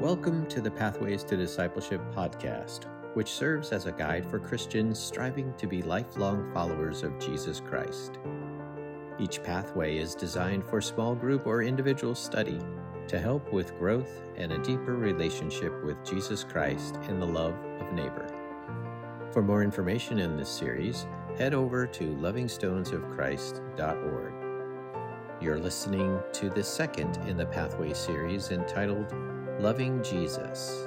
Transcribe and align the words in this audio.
Welcome 0.00 0.46
to 0.48 0.60
the 0.60 0.70
Pathways 0.70 1.24
to 1.24 1.38
Discipleship 1.38 2.02
podcast, 2.14 2.84
which 3.14 3.30
serves 3.30 3.72
as 3.72 3.86
a 3.86 3.92
guide 3.92 4.26
for 4.26 4.38
Christians 4.38 4.98
striving 4.98 5.54
to 5.54 5.66
be 5.66 5.80
lifelong 5.80 6.52
followers 6.52 7.02
of 7.02 7.18
Jesus 7.18 7.60
Christ. 7.60 8.18
Each 9.18 9.42
pathway 9.42 9.96
is 9.96 10.14
designed 10.14 10.66
for 10.66 10.82
small 10.82 11.14
group 11.14 11.46
or 11.46 11.62
individual 11.62 12.14
study 12.14 12.58
to 13.08 13.18
help 13.18 13.50
with 13.54 13.78
growth 13.78 14.20
and 14.36 14.52
a 14.52 14.62
deeper 14.62 14.96
relationship 14.96 15.82
with 15.82 15.96
Jesus 16.04 16.44
Christ 16.44 16.96
and 17.08 17.20
the 17.20 17.26
love 17.26 17.54
of 17.80 17.94
neighbor. 17.94 18.30
For 19.32 19.42
more 19.42 19.62
information 19.62 20.18
in 20.18 20.36
this 20.36 20.50
series, 20.50 21.06
head 21.38 21.54
over 21.54 21.86
to 21.86 22.04
lovingstonesofchrist.org. 22.04 24.32
You're 25.40 25.58
listening 25.58 26.20
to 26.34 26.50
the 26.50 26.62
second 26.62 27.16
in 27.26 27.38
the 27.38 27.46
Pathway 27.46 27.94
series 27.94 28.50
entitled 28.50 29.14
Loving 29.58 30.02
Jesus. 30.02 30.86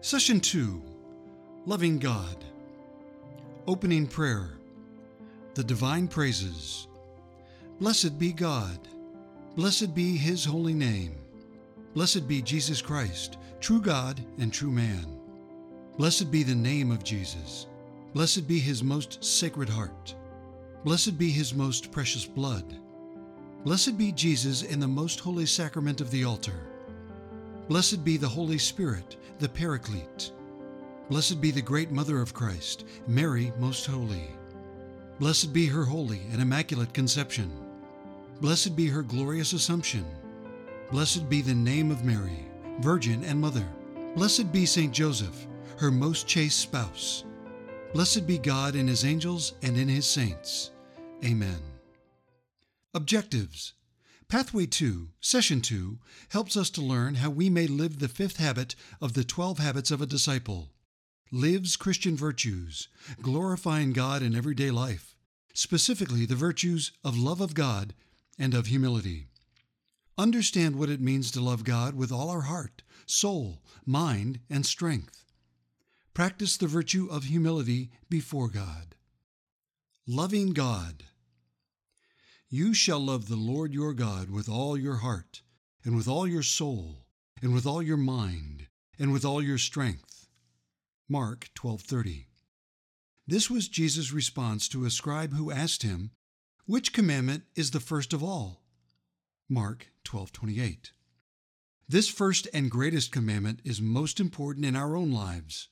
Session 0.00 0.40
2 0.40 0.82
Loving 1.64 2.00
God. 2.00 2.44
Opening 3.68 4.08
Prayer. 4.08 4.50
The 5.54 5.62
Divine 5.62 6.08
Praises. 6.08 6.88
Blessed 7.78 8.18
be 8.18 8.32
God. 8.32 8.80
Blessed 9.54 9.94
be 9.94 10.16
His 10.16 10.44
holy 10.44 10.74
name. 10.74 11.14
Blessed 11.94 12.26
be 12.26 12.42
Jesus 12.42 12.82
Christ, 12.82 13.38
true 13.60 13.80
God 13.80 14.20
and 14.40 14.52
true 14.52 14.72
man. 14.72 15.20
Blessed 15.98 16.32
be 16.32 16.42
the 16.42 16.54
name 16.56 16.90
of 16.90 17.04
Jesus. 17.04 17.68
Blessed 18.12 18.48
be 18.48 18.58
His 18.58 18.82
most 18.82 19.22
sacred 19.22 19.68
heart. 19.68 20.16
Blessed 20.84 21.16
be 21.16 21.30
his 21.30 21.54
most 21.54 21.90
precious 21.90 22.26
blood. 22.26 22.76
Blessed 23.64 23.96
be 23.96 24.12
Jesus 24.12 24.62
in 24.62 24.78
the 24.78 24.86
most 24.86 25.18
holy 25.18 25.46
sacrament 25.46 26.02
of 26.02 26.10
the 26.10 26.24
altar. 26.24 26.68
Blessed 27.68 28.04
be 28.04 28.18
the 28.18 28.28
Holy 28.28 28.58
Spirit, 28.58 29.16
the 29.38 29.48
Paraclete. 29.48 30.32
Blessed 31.08 31.40
be 31.40 31.50
the 31.50 31.62
great 31.62 31.90
Mother 31.90 32.20
of 32.20 32.34
Christ, 32.34 32.84
Mary 33.06 33.50
Most 33.58 33.86
Holy. 33.86 34.30
Blessed 35.18 35.54
be 35.54 35.66
her 35.66 35.86
holy 35.86 36.20
and 36.30 36.42
immaculate 36.42 36.92
conception. 36.92 37.50
Blessed 38.42 38.76
be 38.76 38.86
her 38.86 39.02
glorious 39.02 39.54
assumption. 39.54 40.04
Blessed 40.90 41.30
be 41.30 41.40
the 41.40 41.54
name 41.54 41.90
of 41.90 42.04
Mary, 42.04 42.46
Virgin 42.80 43.24
and 43.24 43.40
Mother. 43.40 43.66
Blessed 44.16 44.52
be 44.52 44.66
Saint 44.66 44.92
Joseph, 44.92 45.46
her 45.78 45.90
most 45.90 46.26
chaste 46.26 46.58
spouse. 46.58 47.24
Blessed 47.94 48.26
be 48.26 48.36
God 48.36 48.74
in 48.76 48.86
his 48.86 49.06
angels 49.06 49.54
and 49.62 49.78
in 49.78 49.88
his 49.88 50.04
saints. 50.04 50.72
Amen. 51.24 51.60
Objectives 52.92 53.72
Pathway 54.28 54.66
2, 54.66 55.08
Session 55.20 55.62
2, 55.62 55.98
helps 56.30 56.56
us 56.56 56.68
to 56.70 56.82
learn 56.82 57.14
how 57.16 57.30
we 57.30 57.48
may 57.48 57.66
live 57.66 57.98
the 57.98 58.08
fifth 58.08 58.36
habit 58.36 58.74
of 59.00 59.14
the 59.14 59.24
12 59.24 59.58
habits 59.58 59.90
of 59.90 60.02
a 60.02 60.06
disciple. 60.06 60.70
Lives 61.32 61.76
Christian 61.76 62.16
virtues, 62.16 62.88
glorifying 63.22 63.92
God 63.92 64.22
in 64.22 64.34
everyday 64.34 64.70
life, 64.70 65.16
specifically 65.54 66.26
the 66.26 66.34
virtues 66.34 66.92
of 67.02 67.16
love 67.16 67.40
of 67.40 67.54
God 67.54 67.94
and 68.38 68.52
of 68.52 68.66
humility. 68.66 69.28
Understand 70.18 70.76
what 70.76 70.90
it 70.90 71.00
means 71.00 71.30
to 71.30 71.40
love 71.40 71.64
God 71.64 71.94
with 71.94 72.12
all 72.12 72.28
our 72.28 72.42
heart, 72.42 72.82
soul, 73.06 73.62
mind, 73.86 74.40
and 74.50 74.66
strength. 74.66 75.24
Practice 76.12 76.56
the 76.56 76.66
virtue 76.66 77.08
of 77.10 77.24
humility 77.24 77.90
before 78.10 78.48
God. 78.48 78.94
Loving 80.06 80.52
God. 80.52 81.04
You 82.56 82.72
shall 82.72 83.00
love 83.00 83.26
the 83.26 83.34
Lord 83.34 83.74
your 83.74 83.92
God 83.92 84.30
with 84.30 84.48
all 84.48 84.78
your 84.78 84.98
heart, 84.98 85.42
and 85.82 85.96
with 85.96 86.06
all 86.06 86.24
your 86.24 86.44
soul, 86.44 87.04
and 87.42 87.52
with 87.52 87.66
all 87.66 87.82
your 87.82 87.96
mind, 87.96 88.68
and 88.96 89.12
with 89.12 89.24
all 89.24 89.42
your 89.42 89.58
strength. 89.58 90.28
Mark 91.08 91.50
12:30. 91.56 92.28
This 93.26 93.50
was 93.50 93.66
Jesus' 93.66 94.12
response 94.12 94.68
to 94.68 94.84
a 94.84 94.90
scribe 94.92 95.32
who 95.32 95.50
asked 95.50 95.82
him, 95.82 96.12
"Which 96.64 96.92
commandment 96.92 97.42
is 97.56 97.72
the 97.72 97.80
first 97.80 98.12
of 98.12 98.22
all?" 98.22 98.62
Mark 99.48 99.88
12:28. 100.04 100.92
This 101.88 102.08
first 102.08 102.46
and 102.54 102.70
greatest 102.70 103.10
commandment 103.10 103.62
is 103.64 103.80
most 103.80 104.20
important 104.20 104.64
in 104.64 104.76
our 104.76 104.94
own 104.94 105.10
lives. 105.10 105.70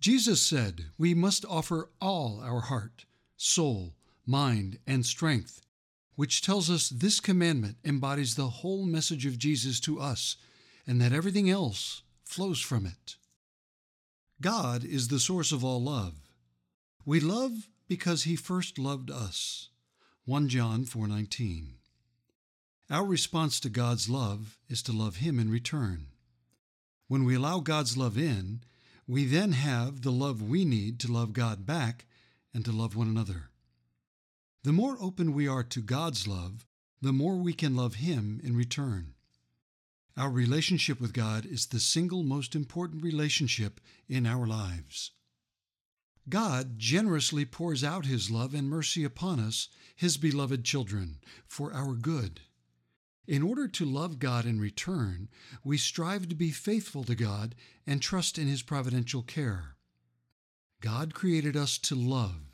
Jesus 0.00 0.42
said 0.42 0.90
we 0.98 1.14
must 1.14 1.46
offer 1.46 1.90
all 1.98 2.40
our 2.40 2.60
heart, 2.60 3.06
soul, 3.38 3.96
mind, 4.26 4.78
and 4.86 5.06
strength 5.06 5.63
which 6.16 6.42
tells 6.42 6.70
us 6.70 6.88
this 6.88 7.20
commandment 7.20 7.76
embodies 7.84 8.34
the 8.34 8.48
whole 8.48 8.84
message 8.84 9.26
of 9.26 9.38
Jesus 9.38 9.80
to 9.80 10.00
us 10.00 10.36
and 10.86 11.00
that 11.00 11.12
everything 11.12 11.50
else 11.50 12.02
flows 12.24 12.60
from 12.60 12.86
it. 12.86 13.16
God 14.40 14.84
is 14.84 15.08
the 15.08 15.20
source 15.20 15.52
of 15.52 15.64
all 15.64 15.82
love. 15.82 16.14
We 17.04 17.20
love 17.20 17.68
because 17.88 18.24
he 18.24 18.36
first 18.36 18.78
loved 18.78 19.10
us. 19.10 19.68
1 20.24 20.48
John 20.48 20.84
4:19. 20.84 21.74
Our 22.90 23.04
response 23.04 23.60
to 23.60 23.68
God's 23.68 24.08
love 24.08 24.58
is 24.68 24.82
to 24.82 24.92
love 24.92 25.16
him 25.16 25.38
in 25.38 25.50
return. 25.50 26.08
When 27.08 27.24
we 27.24 27.34
allow 27.34 27.60
God's 27.60 27.96
love 27.96 28.18
in, 28.18 28.62
we 29.06 29.24
then 29.24 29.52
have 29.52 30.02
the 30.02 30.12
love 30.12 30.42
we 30.42 30.64
need 30.64 30.98
to 31.00 31.12
love 31.12 31.32
God 31.32 31.66
back 31.66 32.06
and 32.52 32.64
to 32.64 32.72
love 32.72 32.96
one 32.96 33.08
another. 33.08 33.50
The 34.64 34.72
more 34.72 34.96
open 34.98 35.34
we 35.34 35.46
are 35.46 35.62
to 35.62 35.82
God's 35.82 36.26
love, 36.26 36.66
the 37.02 37.12
more 37.12 37.36
we 37.36 37.52
can 37.52 37.76
love 37.76 37.96
Him 37.96 38.40
in 38.42 38.56
return. 38.56 39.12
Our 40.16 40.30
relationship 40.30 41.02
with 41.02 41.12
God 41.12 41.44
is 41.44 41.66
the 41.66 41.78
single 41.78 42.22
most 42.22 42.54
important 42.54 43.02
relationship 43.02 43.78
in 44.08 44.24
our 44.24 44.46
lives. 44.46 45.10
God 46.30 46.78
generously 46.78 47.44
pours 47.44 47.84
out 47.84 48.06
His 48.06 48.30
love 48.30 48.54
and 48.54 48.70
mercy 48.70 49.04
upon 49.04 49.38
us, 49.38 49.68
His 49.96 50.16
beloved 50.16 50.64
children, 50.64 51.18
for 51.46 51.74
our 51.74 51.92
good. 51.92 52.40
In 53.26 53.42
order 53.42 53.68
to 53.68 53.84
love 53.84 54.18
God 54.18 54.46
in 54.46 54.58
return, 54.58 55.28
we 55.62 55.76
strive 55.76 56.26
to 56.30 56.34
be 56.34 56.50
faithful 56.50 57.04
to 57.04 57.14
God 57.14 57.54
and 57.86 58.00
trust 58.00 58.38
in 58.38 58.46
His 58.46 58.62
providential 58.62 59.20
care. 59.20 59.76
God 60.80 61.12
created 61.12 61.54
us 61.54 61.76
to 61.80 61.94
love. 61.94 62.53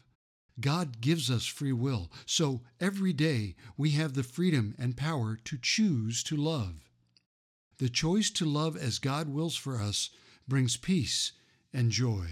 God 0.60 1.00
gives 1.00 1.30
us 1.30 1.46
free 1.46 1.72
will, 1.72 2.10
so 2.26 2.62
every 2.80 3.12
day 3.12 3.54
we 3.76 3.90
have 3.90 4.14
the 4.14 4.22
freedom 4.22 4.74
and 4.78 4.96
power 4.96 5.38
to 5.44 5.58
choose 5.60 6.22
to 6.24 6.36
love. 6.36 6.90
The 7.78 7.88
choice 7.88 8.30
to 8.32 8.44
love 8.44 8.76
as 8.76 8.98
God 8.98 9.28
wills 9.28 9.56
for 9.56 9.80
us 9.80 10.10
brings 10.46 10.76
peace 10.76 11.32
and 11.72 11.90
joy. 11.90 12.26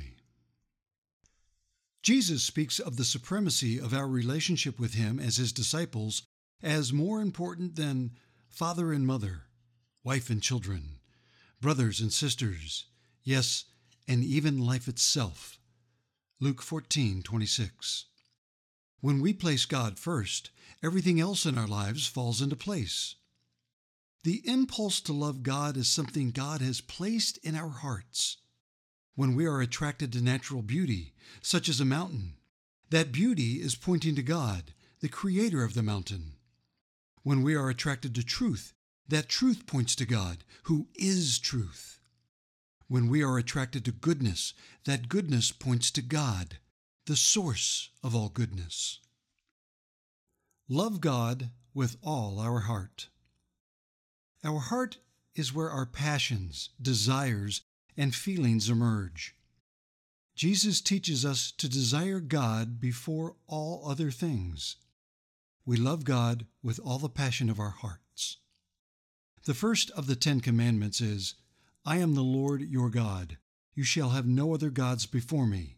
Jesus 2.03 2.43
speaks 2.43 2.79
of 2.79 2.97
the 2.97 3.05
supremacy 3.05 3.79
of 3.79 3.93
our 3.93 4.09
relationship 4.09 4.79
with 4.79 4.95
Him 4.95 5.19
as 5.19 5.37
His 5.37 5.53
disciples 5.53 6.23
as 6.63 6.93
more 6.93 7.21
important 7.21 7.77
than 7.77 8.13
father 8.49 8.93
and 8.93 9.07
mother, 9.07 9.43
wife 10.03 10.31
and 10.31 10.43
children, 10.43 10.99
brothers 11.61 12.01
and 12.01 12.13
sisters, 12.13 12.87
yes, 13.23 13.65
and 14.07 14.25
even 14.25 14.59
life 14.65 14.89
itself. 14.89 15.59
Luke 16.41 16.63
14, 16.63 17.23
26. 17.23 18.07
When 19.01 19.21
we 19.21 19.33
place 19.33 19.65
God 19.65 19.99
first, 19.99 20.51
everything 20.83 21.21
else 21.21 21.47
in 21.47 21.57
our 21.57 21.69
lives 21.69 22.07
falls 22.07 22.43
into 22.43 22.57
place. 22.57 23.15
The 24.25 24.43
impulse 24.45 25.01
to 25.03 25.13
love 25.13 25.45
God 25.45 25.77
is 25.77 25.89
something 25.89 26.33
God 26.33 26.61
has 26.61 26.81
placed 26.81 27.39
in 27.39 27.55
our 27.55 27.69
hearts. 27.69 28.39
When 29.15 29.35
we 29.37 29.47
are 29.47 29.61
attracted 29.61 30.13
to 30.13 30.21
natural 30.21 30.63
beauty, 30.63 31.15
such 31.41 31.69
as 31.69 31.81
a 31.81 31.85
mountain, 31.85 32.35
that 32.91 33.13
beauty 33.13 33.61
is 33.61 33.77
pointing 33.77 34.17
to 34.17 34.23
God, 34.23 34.75
the 35.01 35.09
creator 35.09 35.63
of 35.63 35.75
the 35.75 35.83
mountain. 35.83 36.33
When 37.23 37.43
we 37.43 37.55
are 37.55 37.69
attracted 37.69 38.15
to 38.17 38.25
truth, 38.25 38.75
that 39.07 39.29
truth 39.29 39.67
points 39.67 39.95
to 39.97 40.07
God, 40.07 40.39
who 40.65 40.89
is 40.95 41.39
truth. 41.39 42.01
When 42.89 43.09
we 43.09 43.23
are 43.23 43.39
attracted 43.39 43.85
to 43.85 43.93
goodness, 43.93 44.55
that 44.85 45.09
goodness 45.09 45.53
points 45.53 45.91
to 45.93 46.03
God, 46.03 46.59
the 47.09 47.17
source 47.17 47.89
of 48.05 48.15
all 48.15 48.29
goodness. 48.29 49.01
Love 50.69 51.01
God 51.01 51.49
with 51.73 51.97
all 52.03 52.39
our 52.39 52.61
heart. 52.61 53.09
Our 54.45 54.59
heart 54.59 54.99
is 55.35 55.55
where 55.55 55.71
our 55.71 55.87
passions, 55.87 56.69
desires, 56.81 57.63
and 57.97 58.15
feelings 58.15 58.69
emerge. 58.69 59.35
Jesus 60.37 60.83
teaches 60.83 61.25
us 61.25 61.51
to 61.53 61.67
desire 61.67 62.21
God 62.21 62.79
before 62.79 63.37
all 63.47 63.89
other 63.89 64.11
things. 64.11 64.77
We 65.65 65.79
love 65.79 66.05
God 66.05 66.45
with 66.63 66.79
all 66.79 66.99
the 66.99 67.09
passion 67.09 67.49
of 67.49 67.59
our 67.59 67.71
hearts. 67.71 68.37
The 69.47 69.55
first 69.55 69.91
of 69.93 70.09
the 70.09 70.17
Ten 70.17 70.41
Commandments 70.41 71.01
is, 71.01 71.37
I 71.87 71.97
am 71.97 72.15
the 72.15 72.21
Lord 72.21 72.61
your 72.61 72.91
God. 72.91 73.39
You 73.75 73.85
shall 73.85 74.11
have 74.11 74.27
no 74.27 74.53
other 74.53 74.69
gods 74.69 75.07
before 75.07 75.47
me. 75.47 75.78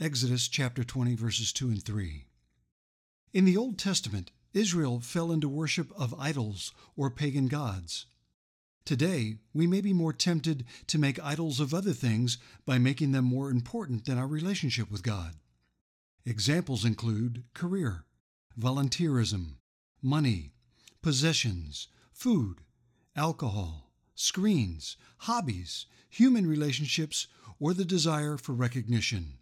Exodus 0.00 0.48
chapter 0.48 0.82
20, 0.82 1.14
verses 1.14 1.52
2 1.52 1.68
and 1.68 1.80
3. 1.80 2.26
In 3.32 3.44
the 3.44 3.56
Old 3.56 3.78
Testament, 3.78 4.32
Israel 4.52 4.98
fell 4.98 5.30
into 5.30 5.48
worship 5.48 5.92
of 5.96 6.18
idols 6.18 6.72
or 6.96 7.10
pagan 7.10 7.46
gods. 7.46 8.06
Today, 8.84 9.36
we 9.52 9.68
may 9.68 9.80
be 9.80 9.92
more 9.92 10.12
tempted 10.12 10.64
to 10.88 10.98
make 10.98 11.22
idols 11.22 11.60
of 11.60 11.72
other 11.72 11.92
things 11.92 12.38
by 12.66 12.76
making 12.76 13.12
them 13.12 13.24
more 13.24 13.50
important 13.50 14.04
than 14.04 14.18
our 14.18 14.26
relationship 14.26 14.90
with 14.90 15.04
God. 15.04 15.36
Examples 16.26 16.84
include 16.84 17.44
career, 17.54 18.04
volunteerism, 18.58 19.58
money, 20.02 20.54
possessions, 21.02 21.86
food, 22.12 22.62
alcohol, 23.14 23.92
screens, 24.16 24.96
hobbies, 25.18 25.86
human 26.10 26.48
relationships, 26.48 27.28
or 27.60 27.72
the 27.72 27.84
desire 27.84 28.36
for 28.36 28.54
recognition. 28.54 29.38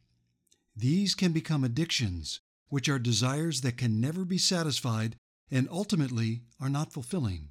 These 0.75 1.15
can 1.15 1.33
become 1.33 1.65
addictions, 1.65 2.41
which 2.69 2.89
are 2.89 2.99
desires 2.99 3.61
that 3.61 3.77
can 3.77 4.01
never 4.01 4.25
be 4.25 4.39
satisfied 4.39 5.17
and 5.51 5.69
ultimately 5.71 6.43
are 6.59 6.71
not 6.71 6.93
fulfilling. 6.93 7.51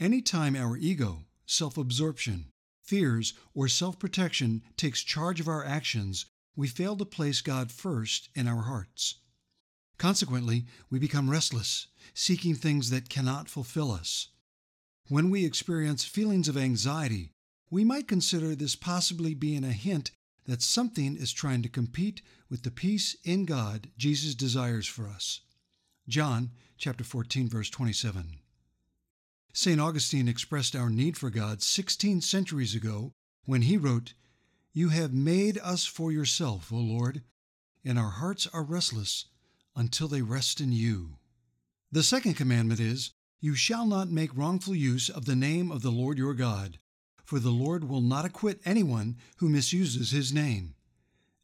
Any 0.00 0.22
time 0.22 0.56
our 0.56 0.76
ego, 0.76 1.26
self 1.46 1.76
absorption, 1.76 2.50
fears, 2.82 3.34
or 3.52 3.68
self 3.68 3.98
protection 3.98 4.62
takes 4.76 5.02
charge 5.02 5.40
of 5.40 5.48
our 5.48 5.64
actions, 5.64 6.24
we 6.56 6.68
fail 6.68 6.96
to 6.96 7.04
place 7.04 7.40
God 7.40 7.70
first 7.70 8.30
in 8.34 8.48
our 8.48 8.62
hearts. 8.62 9.16
Consequently, 9.98 10.64
we 10.88 10.98
become 10.98 11.28
restless, 11.28 11.88
seeking 12.14 12.54
things 12.54 12.90
that 12.90 13.08
cannot 13.08 13.48
fulfill 13.48 13.90
us. 13.90 14.28
When 15.08 15.30
we 15.30 15.44
experience 15.44 16.04
feelings 16.04 16.48
of 16.48 16.56
anxiety, 16.56 17.32
we 17.70 17.84
might 17.84 18.08
consider 18.08 18.54
this 18.54 18.76
possibly 18.76 19.34
being 19.34 19.64
a 19.64 19.72
hint 19.72 20.12
that 20.48 20.62
something 20.62 21.14
is 21.14 21.30
trying 21.30 21.62
to 21.62 21.68
compete 21.68 22.22
with 22.48 22.62
the 22.62 22.70
peace 22.70 23.14
in 23.22 23.44
God 23.44 23.90
Jesus 23.98 24.34
desires 24.34 24.86
for 24.86 25.06
us. 25.06 25.42
John 26.08 26.50
chapter 26.78 27.04
14 27.04 27.48
verse 27.48 27.68
27. 27.68 28.38
St. 29.52 29.80
Augustine 29.80 30.26
expressed 30.26 30.74
our 30.74 30.88
need 30.88 31.18
for 31.18 31.28
God 31.28 31.62
16 31.62 32.22
centuries 32.22 32.74
ago 32.74 33.12
when 33.44 33.62
he 33.62 33.76
wrote, 33.76 34.14
You 34.72 34.88
have 34.88 35.12
made 35.12 35.58
us 35.58 35.84
for 35.84 36.10
yourself, 36.10 36.72
O 36.72 36.76
Lord, 36.76 37.22
and 37.84 37.98
our 37.98 38.10
hearts 38.10 38.48
are 38.52 38.62
restless 38.62 39.26
until 39.76 40.08
they 40.08 40.22
rest 40.22 40.60
in 40.62 40.72
you. 40.72 41.16
The 41.92 42.02
second 42.02 42.34
commandment 42.34 42.80
is, 42.80 43.10
You 43.40 43.54
shall 43.54 43.84
not 43.84 44.10
make 44.10 44.34
wrongful 44.34 44.74
use 44.74 45.10
of 45.10 45.26
the 45.26 45.36
name 45.36 45.70
of 45.70 45.82
the 45.82 45.90
Lord 45.90 46.16
your 46.16 46.34
God, 46.34 46.78
for 47.28 47.38
the 47.38 47.50
Lord 47.50 47.84
will 47.86 48.00
not 48.00 48.24
acquit 48.24 48.58
anyone 48.64 49.14
who 49.36 49.50
misuses 49.50 50.12
his 50.12 50.32
name. 50.32 50.74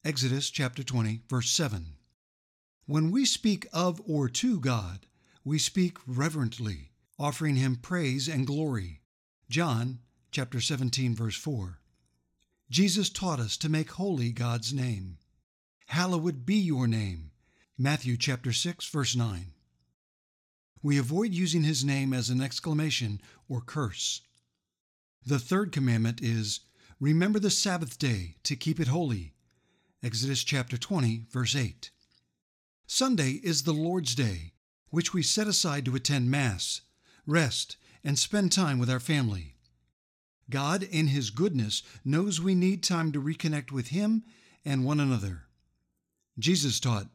Exodus 0.03 0.49
chapter 0.49 0.83
20, 0.83 1.21
verse 1.29 1.51
7. 1.51 1.97
When 2.87 3.11
we 3.11 3.27
speak 3.27 3.67
of 3.71 4.01
or 4.07 4.31
to 4.31 4.59
God, 4.61 5.01
we 5.45 5.59
speak 5.59 5.99
reverently, 6.07 6.93
offering 7.19 7.57
him 7.57 7.77
praise 7.77 8.29
and 8.29 8.47
glory. 8.47 9.03
John 9.51 9.99
chapter 10.31 10.59
17, 10.59 11.15
verse 11.15 11.37
4. 11.37 11.81
Jesus 12.71 13.11
taught 13.11 13.39
us 13.39 13.59
to 13.59 13.69
make 13.69 13.91
holy 13.91 14.33
God's 14.33 14.73
name. 14.73 15.19
Hallowed 15.89 16.47
be 16.47 16.57
your 16.57 16.87
name. 16.87 17.31
Matthew 17.77 18.17
chapter 18.17 18.55
6, 18.55 18.89
verse 18.89 19.15
9. 19.15 19.53
We 20.83 20.97
avoid 20.97 21.35
using 21.35 21.63
his 21.63 21.85
name 21.85 22.15
as 22.15 22.31
an 22.31 22.41
exclamation 22.41 23.21
or 23.51 23.61
curse. 23.61 24.23
The 25.27 25.39
third 25.39 25.73
commandment 25.73 26.21
is 26.21 26.61
remember 27.01 27.39
the 27.39 27.51
Sabbath 27.51 27.99
day 27.99 28.37
to 28.43 28.57
keep 28.57 28.79
it 28.79 28.89
holy. 28.89 29.33
Exodus 30.03 30.45
chapter 30.45 30.77
20, 30.77 31.25
verse 31.31 31.57
8. 31.57 31.91
Sunday 32.87 33.41
is 33.43 33.63
the 33.63 33.73
Lord's 33.73 34.15
day, 34.15 34.53
which 34.91 35.15
we 35.15 35.23
set 35.23 35.47
aside 35.47 35.87
to 35.87 35.97
attend 35.97 36.31
Mass, 36.31 36.83
rest, 37.27 37.79
and 38.05 38.19
spend 38.19 38.53
time 38.53 38.79
with 38.79 38.91
our 38.91 39.01
family. 39.01 39.57
God, 40.51 40.83
in 40.83 41.07
His 41.07 41.31
goodness, 41.31 41.83
knows 42.05 42.39
we 42.39 42.55
need 42.55 42.83
time 42.83 43.11
to 43.13 43.23
reconnect 43.23 43.73
with 43.73 43.89
Him 43.89 44.25
and 44.63 44.85
one 44.85 45.01
another. 45.01 45.45
Jesus 46.39 46.79
taught, 46.79 47.07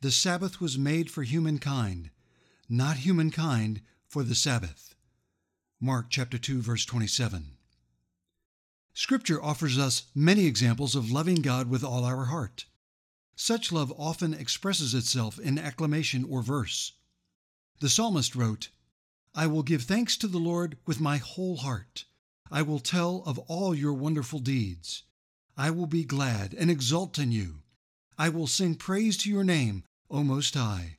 The 0.00 0.10
Sabbath 0.10 0.60
was 0.60 0.76
made 0.76 1.12
for 1.12 1.22
humankind, 1.22 2.10
not 2.68 2.96
humankind 2.96 3.82
for 4.08 4.24
the 4.24 4.34
Sabbath. 4.34 4.96
Mark 5.84 6.06
chapter 6.10 6.38
2 6.38 6.62
verse 6.62 6.84
27. 6.84 7.56
Scripture 8.94 9.42
offers 9.42 9.76
us 9.76 10.04
many 10.14 10.46
examples 10.46 10.94
of 10.94 11.10
loving 11.10 11.42
God 11.42 11.68
with 11.68 11.82
all 11.82 12.04
our 12.04 12.26
heart. 12.26 12.66
Such 13.34 13.72
love 13.72 13.92
often 13.98 14.32
expresses 14.32 14.94
itself 14.94 15.40
in 15.40 15.58
acclamation 15.58 16.24
or 16.30 16.40
verse. 16.40 16.92
The 17.80 17.88
psalmist 17.88 18.36
wrote, 18.36 18.68
I 19.34 19.48
will 19.48 19.64
give 19.64 19.82
thanks 19.82 20.16
to 20.18 20.28
the 20.28 20.38
Lord 20.38 20.78
with 20.86 21.00
my 21.00 21.16
whole 21.16 21.56
heart. 21.56 22.04
I 22.48 22.62
will 22.62 22.78
tell 22.78 23.24
of 23.26 23.40
all 23.48 23.74
your 23.74 23.92
wonderful 23.92 24.38
deeds. 24.38 25.02
I 25.56 25.70
will 25.70 25.88
be 25.88 26.04
glad 26.04 26.54
and 26.54 26.70
exult 26.70 27.18
in 27.18 27.32
you. 27.32 27.64
I 28.16 28.28
will 28.28 28.46
sing 28.46 28.76
praise 28.76 29.16
to 29.16 29.28
your 29.28 29.42
name, 29.42 29.82
O 30.08 30.22
Most 30.22 30.54
High. 30.54 30.98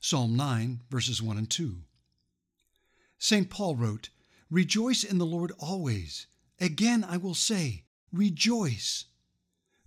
Psalm 0.00 0.36
9, 0.36 0.84
verses 0.88 1.20
1 1.20 1.36
and 1.36 1.50
2. 1.50 1.82
St. 3.22 3.50
Paul 3.50 3.76
wrote, 3.76 4.08
Rejoice 4.50 5.04
in 5.04 5.18
the 5.18 5.26
Lord 5.26 5.52
always. 5.58 6.26
Again 6.58 7.04
I 7.04 7.18
will 7.18 7.34
say, 7.34 7.84
Rejoice. 8.10 9.04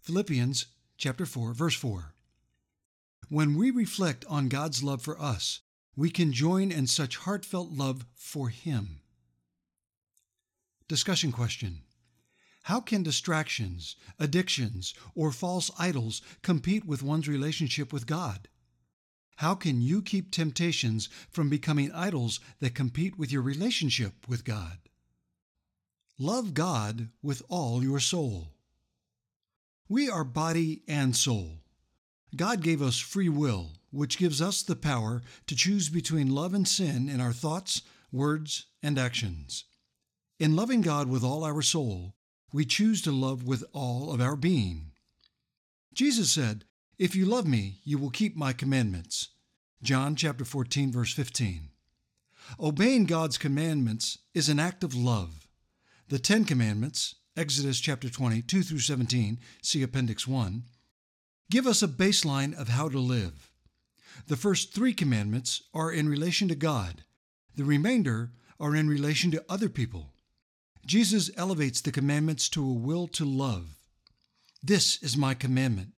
Philippians 0.02 0.68
chapter 0.98 1.26
4, 1.26 1.54
verse 1.54 1.74
4. 1.74 2.14
When 3.30 3.58
we 3.58 3.72
reflect 3.72 4.24
on 4.30 4.50
God's 4.50 4.84
love 4.84 5.02
for 5.02 5.20
us, 5.20 5.62
we 5.96 6.12
can 6.12 6.32
join 6.32 6.72
in 6.72 6.86
such 6.86 7.18
heartfelt 7.18 7.72
love 7.72 8.06
for 8.14 8.50
Him. 8.50 9.02
Discussion 10.88 11.32
question 11.32 11.82
How 12.64 12.82
can 12.82 13.02
distractions, 13.02 13.96
addictions, 14.20 14.94
or 15.16 15.32
false 15.32 15.72
idols 15.80 16.22
compete 16.44 16.86
with 16.86 17.02
one's 17.02 17.28
relationship 17.28 17.92
with 17.92 18.06
God? 18.06 18.48
How 19.38 19.56
can 19.56 19.82
you 19.82 20.02
keep 20.02 20.32
temptations 20.32 21.10
from 21.30 21.50
becoming 21.50 21.92
idols 21.92 22.40
that 22.60 22.76
compete 22.76 23.18
with 23.18 23.32
your 23.32 23.42
relationship 23.42 24.28
with 24.28 24.46
God? 24.46 24.78
Love 26.20 26.54
God 26.54 27.10
with 27.22 27.42
all 27.50 27.84
your 27.84 28.00
soul. 28.00 28.54
We 29.90 30.10
are 30.10 30.24
body 30.24 30.84
and 30.88 31.16
soul. 31.16 31.60
God 32.36 32.62
gave 32.62 32.82
us 32.82 33.00
free 33.00 33.30
will, 33.30 33.72
which 33.92 34.18
gives 34.18 34.42
us 34.42 34.64
the 34.64 34.76
power 34.76 35.22
to 35.48 35.56
choose 35.56 35.90
between 35.90 36.34
love 36.34 36.54
and 36.54 36.68
sin 36.68 37.10
in 37.10 37.20
our 37.20 37.34
thoughts, 37.34 37.82
words, 38.12 38.66
and 38.82 38.98
actions. 38.98 39.66
In 40.40 40.56
loving 40.56 40.82
God 40.82 41.08
with 41.08 41.24
all 41.24 41.44
our 41.44 41.62
soul, 41.62 42.16
we 42.52 42.66
choose 42.66 43.02
to 43.04 43.12
love 43.12 43.44
with 43.44 43.64
all 43.74 44.12
of 44.12 44.22
our 44.22 44.36
being. 44.36 44.92
Jesus 45.94 46.32
said, 46.32 46.66
if 46.98 47.16
you 47.16 47.26
love 47.26 47.48
me, 47.48 47.80
you 47.84 47.98
will 47.98 48.10
keep 48.10 48.36
my 48.36 48.54
commandments. 48.54 49.30
John 49.82 50.16
chapter 50.16 50.46
14 50.46 50.92
verse 50.92 51.14
15. 51.14 51.70
Obeying 52.60 53.06
God's 53.06 53.38
commandments 53.38 54.20
is 54.34 54.50
an 54.50 54.60
act 54.60 54.84
of 54.84 54.94
love. 54.94 55.48
The 56.10 56.20
10 56.20 56.46
commandments, 56.46 57.16
Exodus 57.36 57.80
chapter 57.80 58.10
20, 58.10 58.42
2 58.42 58.62
through 58.64 58.80
17, 58.80 59.40
see 59.62 59.82
appendix 59.82 60.28
1, 60.28 60.64
give 61.50 61.66
us 61.66 61.82
a 61.82 61.88
baseline 61.88 62.54
of 62.56 62.70
how 62.70 62.90
to 62.90 63.00
live. 63.00 63.50
The 64.28 64.38
first 64.38 64.74
3 64.74 64.94
commandments 64.94 65.64
are 65.74 65.92
in 65.92 66.08
relation 66.08 66.48
to 66.50 66.56
God. 66.56 67.04
The 67.56 67.64
remainder 67.64 68.32
are 68.60 68.76
in 68.76 68.88
relation 68.88 69.32
to 69.32 69.44
other 69.50 69.70
people. 69.70 70.12
Jesus 70.86 71.32
elevates 71.38 71.82
the 71.82 71.92
commandments 71.92 72.50
to 72.50 72.64
a 72.64 72.74
will 72.74 73.08
to 73.08 73.26
love. 73.26 73.78
This 74.62 75.02
is 75.02 75.18
my 75.18 75.34
commandment 75.34 75.94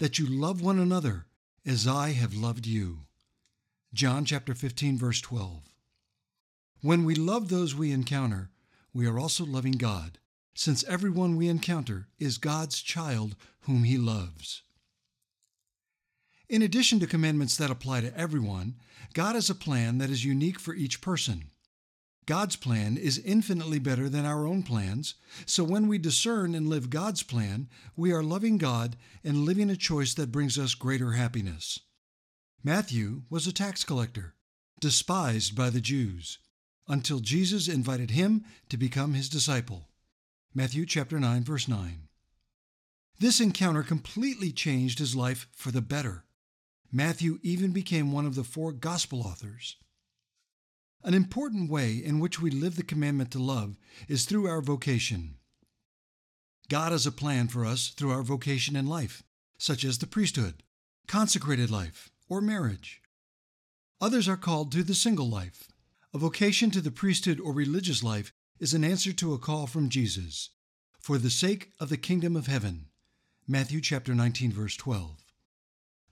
that 0.00 0.18
you 0.18 0.26
love 0.26 0.62
one 0.62 0.78
another 0.78 1.26
as 1.66 1.86
I 1.86 2.12
have 2.12 2.34
loved 2.34 2.66
you. 2.66 3.00
John 3.92 4.24
chapter 4.24 4.54
15 4.54 4.96
verse 4.96 5.20
12. 5.20 5.60
When 6.80 7.04
we 7.04 7.14
love 7.14 7.50
those 7.50 7.74
we 7.74 7.92
encounter, 7.92 8.48
we 8.94 9.06
are 9.06 9.18
also 9.18 9.44
loving 9.44 9.72
God, 9.72 10.18
since 10.54 10.82
everyone 10.84 11.36
we 11.36 11.48
encounter 11.48 12.08
is 12.18 12.38
God's 12.38 12.80
child 12.80 13.36
whom 13.60 13.84
he 13.84 13.98
loves. 13.98 14.62
In 16.48 16.62
addition 16.62 16.98
to 17.00 17.06
commandments 17.06 17.58
that 17.58 17.70
apply 17.70 18.00
to 18.00 18.16
everyone, 18.18 18.76
God 19.12 19.34
has 19.34 19.50
a 19.50 19.54
plan 19.54 19.98
that 19.98 20.08
is 20.08 20.24
unique 20.24 20.58
for 20.58 20.72
each 20.72 21.02
person. 21.02 21.50
God's 22.26 22.56
plan 22.56 22.96
is 22.96 23.18
infinitely 23.18 23.78
better 23.78 24.08
than 24.08 24.24
our 24.24 24.46
own 24.46 24.62
plans, 24.62 25.14
so 25.46 25.64
when 25.64 25.88
we 25.88 25.98
discern 25.98 26.54
and 26.54 26.68
live 26.68 26.90
God's 26.90 27.22
plan, 27.22 27.68
we 27.96 28.12
are 28.12 28.22
loving 28.22 28.58
God 28.58 28.96
and 29.24 29.44
living 29.44 29.70
a 29.70 29.76
choice 29.76 30.14
that 30.14 30.32
brings 30.32 30.58
us 30.58 30.74
greater 30.74 31.12
happiness. 31.12 31.80
Matthew 32.62 33.22
was 33.30 33.46
a 33.46 33.52
tax 33.52 33.84
collector, 33.84 34.34
despised 34.80 35.56
by 35.56 35.70
the 35.70 35.80
Jews, 35.80 36.38
until 36.86 37.20
Jesus 37.20 37.68
invited 37.68 38.10
him 38.10 38.44
to 38.68 38.76
become 38.76 39.14
his 39.14 39.28
disciple. 39.28 39.88
Matthew 40.54 40.84
chapter 40.84 41.18
9 41.18 41.42
verse 41.42 41.68
9. 41.68 42.08
This 43.18 43.40
encounter 43.40 43.82
completely 43.82 44.50
changed 44.50 44.98
his 44.98 45.14
life 45.14 45.46
for 45.52 45.70
the 45.70 45.82
better. 45.82 46.24
Matthew 46.90 47.38
even 47.42 47.72
became 47.72 48.12
one 48.12 48.26
of 48.26 48.34
the 48.34 48.44
four 48.44 48.72
gospel 48.72 49.20
authors. 49.22 49.76
An 51.02 51.14
important 51.14 51.70
way 51.70 51.94
in 51.94 52.20
which 52.20 52.40
we 52.40 52.50
live 52.50 52.76
the 52.76 52.82
commandment 52.82 53.30
to 53.30 53.38
love 53.38 53.78
is 54.06 54.24
through 54.24 54.46
our 54.46 54.60
vocation. 54.60 55.36
God 56.68 56.92
has 56.92 57.06
a 57.06 57.12
plan 57.12 57.48
for 57.48 57.64
us 57.64 57.88
through 57.88 58.10
our 58.12 58.22
vocation 58.22 58.76
in 58.76 58.86
life, 58.86 59.22
such 59.58 59.82
as 59.84 59.98
the 59.98 60.06
priesthood, 60.06 60.62
consecrated 61.08 61.70
life, 61.70 62.10
or 62.28 62.40
marriage. 62.40 63.00
Others 64.00 64.28
are 64.28 64.36
called 64.36 64.70
to 64.72 64.82
the 64.82 64.94
single 64.94 65.28
life. 65.28 65.68
A 66.12 66.18
vocation 66.18 66.70
to 66.70 66.80
the 66.80 66.90
priesthood 66.90 67.40
or 67.40 67.52
religious 67.52 68.02
life 68.02 68.32
is 68.58 68.74
an 68.74 68.84
answer 68.84 69.12
to 69.14 69.32
a 69.32 69.38
call 69.38 69.66
from 69.66 69.88
Jesus, 69.88 70.50
for 70.98 71.16
the 71.16 71.30
sake 71.30 71.72
of 71.80 71.88
the 71.88 71.96
kingdom 71.96 72.36
of 72.36 72.46
heaven. 72.46 72.86
Matthew 73.48 73.80
chapter 73.80 74.14
19 74.14 74.52
verse 74.52 74.76
12. 74.76 75.24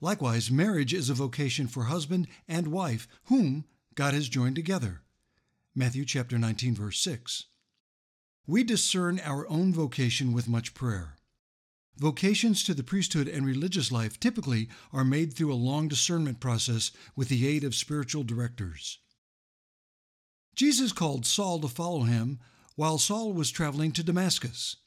Likewise, 0.01 0.49
marriage 0.49 0.93
is 0.93 1.09
a 1.09 1.13
vocation 1.13 1.67
for 1.67 1.83
husband 1.83 2.27
and 2.47 2.67
wife 2.67 3.07
whom 3.25 3.65
God 3.99 4.13
has 4.13 4.29
joined 4.29 4.55
together. 4.55 5.01
Matthew 5.75 6.05
chapter 6.05 6.37
19 6.37 6.73
verse 6.73 7.01
6. 7.01 7.47
We 8.47 8.63
discern 8.63 9.19
our 9.25 9.45
own 9.49 9.73
vocation 9.73 10.31
with 10.31 10.47
much 10.47 10.73
prayer. 10.73 11.17
Vocations 11.97 12.63
to 12.63 12.73
the 12.73 12.81
priesthood 12.81 13.27
and 13.27 13.45
religious 13.45 13.91
life 13.91 14.17
typically 14.17 14.69
are 14.93 15.03
made 15.03 15.33
through 15.33 15.51
a 15.51 15.55
long 15.55 15.89
discernment 15.89 16.39
process 16.39 16.91
with 17.17 17.27
the 17.27 17.45
aid 17.45 17.65
of 17.65 17.75
spiritual 17.75 18.23
directors. 18.23 18.99
Jesus 20.55 20.93
called 20.93 21.25
Saul 21.25 21.59
to 21.59 21.67
follow 21.67 22.03
him 22.03 22.39
while 22.77 22.99
Saul 22.99 23.33
was 23.33 23.51
traveling 23.51 23.91
to 23.91 24.01
Damascus. 24.01 24.77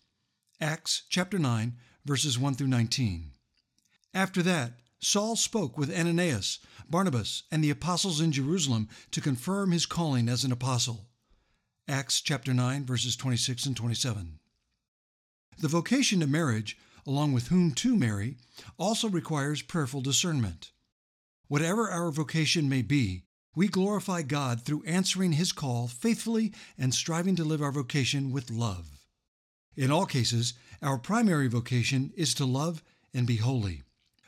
Acts 0.59 1.03
chapter 1.11 1.39
9 1.39 1.75
verses 2.07 2.39
1 2.39 2.55
through 2.55 2.69
19. 2.69 3.33
After 4.15 4.43
that, 4.43 4.73
Saul 5.05 5.35
spoke 5.35 5.77
with 5.77 5.93
Ananias, 5.93 6.61
Barnabas, 6.89 7.43
and 7.51 7.63
the 7.63 7.71
apostles 7.71 8.21
in 8.21 8.31
Jerusalem 8.31 8.89
to 9.11 9.21
confirm 9.21 9.73
his 9.73 9.85
calling 9.85 10.29
as 10.29 10.45
an 10.45 10.53
apostle. 10.53 11.09
Acts 11.89 12.21
chapter 12.21 12.55
9 12.55 12.87
verses 12.87 13.17
26 13.17 13.67
and 13.67 13.77
27. 13.77 14.39
The 15.59 15.67
vocation 15.67 16.21
to 16.21 16.29
marriage, 16.29 16.79
along 17.05 17.33
with 17.33 17.49
whom 17.49 17.73
to 17.73 17.97
marry, 17.97 18.37
also 18.79 19.09
requires 19.09 19.61
prayerful 19.61 20.03
discernment. 20.03 20.71
Whatever 21.49 21.91
our 21.91 22.13
vocation 22.13 22.69
may 22.69 22.83
be, 22.83 23.25
we 23.57 23.67
glorify 23.67 24.23
God 24.23 24.63
through 24.63 24.85
answering 24.87 25.33
his 25.33 25.51
call 25.51 25.89
faithfully 25.89 26.53
and 26.79 26.95
striving 26.95 27.35
to 27.37 27.45
live 27.45 27.61
our 27.61 27.73
vocation 27.73 28.31
with 28.31 28.53
love. 28.53 29.05
In 29.77 29.91
all 29.91 30.07
cases, 30.07 30.55
our 30.81 30.97
primary 30.97 31.49
vocation 31.49 32.13
is 32.17 32.35
to 32.35 32.45
love 32.45 32.85
and 33.13 33.27
be 33.27 33.37
holy. 33.37 33.83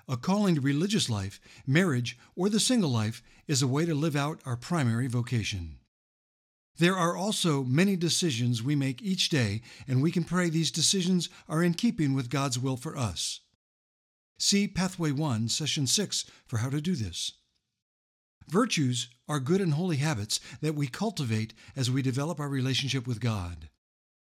A 0.09 0.17
calling 0.17 0.57
to 0.57 0.61
religious 0.61 1.09
life, 1.09 1.41
marriage, 1.67 2.19
or 2.37 2.49
the 2.49 2.61
single 2.61 2.91
life 2.91 3.23
is 3.47 3.63
a 3.63 3.67
way 3.67 3.87
to 3.87 3.95
live 3.95 4.17
out 4.17 4.41
our 4.45 4.57
primary 4.57 5.07
vocation. 5.07 5.79
There 6.77 6.97
are 6.97 7.17
also 7.17 7.63
many 7.63 7.97
decisions 7.97 8.63
we 8.63 8.75
make 8.75 9.01
each 9.01 9.29
day, 9.29 9.63
and 9.87 10.03
we 10.03 10.11
can 10.11 10.25
pray 10.25 10.51
these 10.51 10.73
decisions 10.73 11.29
are 11.49 11.63
in 11.63 11.75
keeping 11.75 12.15
with 12.15 12.31
God's 12.31 12.59
will 12.59 12.77
for 12.77 12.97
us. 12.97 13.41
See 14.39 14.67
Pathway 14.67 15.13
1, 15.13 15.49
Session 15.49 15.87
6 15.87 16.25
for 16.47 16.59
how 16.59 16.71
to 16.71 16.81
do 16.81 16.97
this. 16.97 17.33
Virtues 18.49 19.09
are 19.29 19.41
good 19.41 19.61
and 19.61 19.75
holy 19.75 19.97
habits 19.97 20.41
that 20.61 20.75
we 20.75 20.87
cultivate 20.87 21.55
as 21.77 21.91
we 21.91 22.03
develop 22.03 22.41
our 22.41 22.49
relationship 22.49 23.07
with 23.07 23.21
God. 23.21 23.71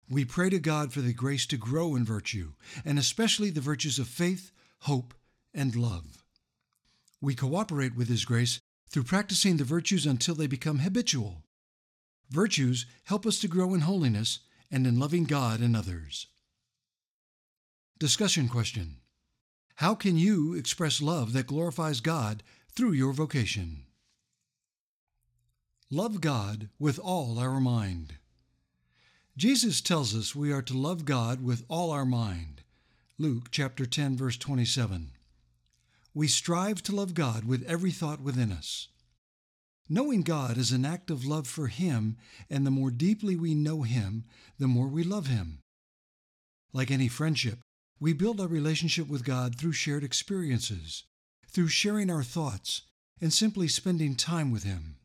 We 0.08 0.24
pray 0.24 0.50
to 0.50 0.58
God 0.58 0.92
for 0.92 1.02
the 1.02 1.12
grace 1.12 1.46
to 1.46 1.56
grow 1.56 1.94
in 1.94 2.04
virtue, 2.04 2.54
and 2.84 2.98
especially 2.98 3.50
the 3.50 3.60
virtues 3.60 3.98
of 4.00 4.08
faith, 4.08 4.50
hope, 4.80 5.14
and 5.54 5.74
love. 5.74 6.24
We 7.20 7.34
cooperate 7.34 7.94
with 7.94 8.08
His 8.08 8.24
grace 8.24 8.60
through 8.90 9.04
practicing 9.04 9.56
the 9.56 9.64
virtues 9.64 10.06
until 10.06 10.34
they 10.34 10.46
become 10.46 10.80
habitual. 10.80 11.42
Virtues 12.30 12.86
help 13.04 13.26
us 13.26 13.38
to 13.40 13.48
grow 13.48 13.74
in 13.74 13.80
holiness 13.80 14.40
and 14.70 14.86
in 14.86 14.98
loving 14.98 15.24
God 15.24 15.60
and 15.60 15.76
others. 15.76 16.26
Discussion 17.98 18.48
question 18.48 18.96
How 19.76 19.94
can 19.94 20.16
you 20.16 20.54
express 20.54 21.02
love 21.02 21.32
that 21.32 21.46
glorifies 21.46 22.00
God 22.00 22.42
through 22.74 22.92
your 22.92 23.12
vocation? 23.12 23.84
Love 25.90 26.20
God 26.20 26.68
with 26.78 26.98
all 27.00 27.38
our 27.38 27.60
mind. 27.60 28.14
Jesus 29.36 29.80
tells 29.80 30.14
us 30.14 30.36
we 30.36 30.52
are 30.52 30.62
to 30.62 30.76
love 30.76 31.04
God 31.04 31.42
with 31.42 31.64
all 31.68 31.90
our 31.90 32.04
mind. 32.04 32.62
Luke 33.18 33.48
chapter 33.50 33.86
10 33.86 34.16
verse 34.16 34.36
27 34.36 35.10
we 36.20 36.28
strive 36.28 36.82
to 36.82 36.94
love 36.94 37.14
God 37.14 37.46
with 37.46 37.62
every 37.62 37.90
thought 37.90 38.20
within 38.20 38.52
us. 38.52 38.88
Knowing 39.88 40.20
God 40.20 40.58
is 40.58 40.70
an 40.70 40.84
act 40.84 41.10
of 41.10 41.24
love 41.24 41.46
for 41.46 41.68
Him, 41.68 42.18
and 42.50 42.66
the 42.66 42.70
more 42.70 42.90
deeply 42.90 43.36
we 43.36 43.54
know 43.54 43.84
Him, 43.84 44.24
the 44.58 44.68
more 44.68 44.86
we 44.86 45.02
love 45.02 45.28
Him. 45.28 45.60
Like 46.74 46.90
any 46.90 47.08
friendship, 47.08 47.60
we 47.98 48.12
build 48.12 48.38
our 48.38 48.46
relationship 48.46 49.08
with 49.08 49.24
God 49.24 49.56
through 49.56 49.72
shared 49.72 50.04
experiences, 50.04 51.04
through 51.48 51.68
sharing 51.68 52.10
our 52.10 52.22
thoughts, 52.22 52.82
and 53.18 53.32
simply 53.32 53.66
spending 53.66 54.14
time 54.14 54.50
with 54.50 54.64
Him. 54.64 54.96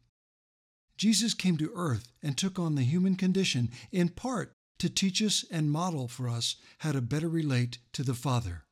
Jesus 0.97 1.33
came 1.33 1.55
to 1.59 1.71
earth 1.77 2.11
and 2.21 2.37
took 2.37 2.59
on 2.59 2.75
the 2.75 2.83
human 2.83 3.15
condition 3.15 3.69
in 3.89 4.09
part 4.09 4.51
to 4.79 4.89
teach 4.89 5.21
us 5.21 5.45
and 5.49 5.71
model 5.71 6.09
for 6.09 6.27
us 6.27 6.57
how 6.79 6.91
to 6.91 6.99
better 6.99 7.29
relate 7.29 7.77
to 7.93 8.03
the 8.03 8.13
Father. 8.13 8.65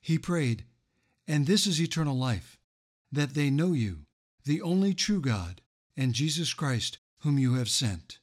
He 0.00 0.16
prayed, 0.16 0.64
and 1.26 1.46
this 1.46 1.66
is 1.66 1.80
eternal 1.80 2.16
life, 2.16 2.58
that 3.10 3.34
they 3.34 3.50
know 3.50 3.72
you, 3.72 4.06
the 4.44 4.62
only 4.62 4.94
true 4.94 5.20
God, 5.20 5.60
and 5.96 6.14
Jesus 6.14 6.54
Christ, 6.54 6.98
whom 7.20 7.38
you 7.38 7.54
have 7.54 7.68
sent. 7.68 8.18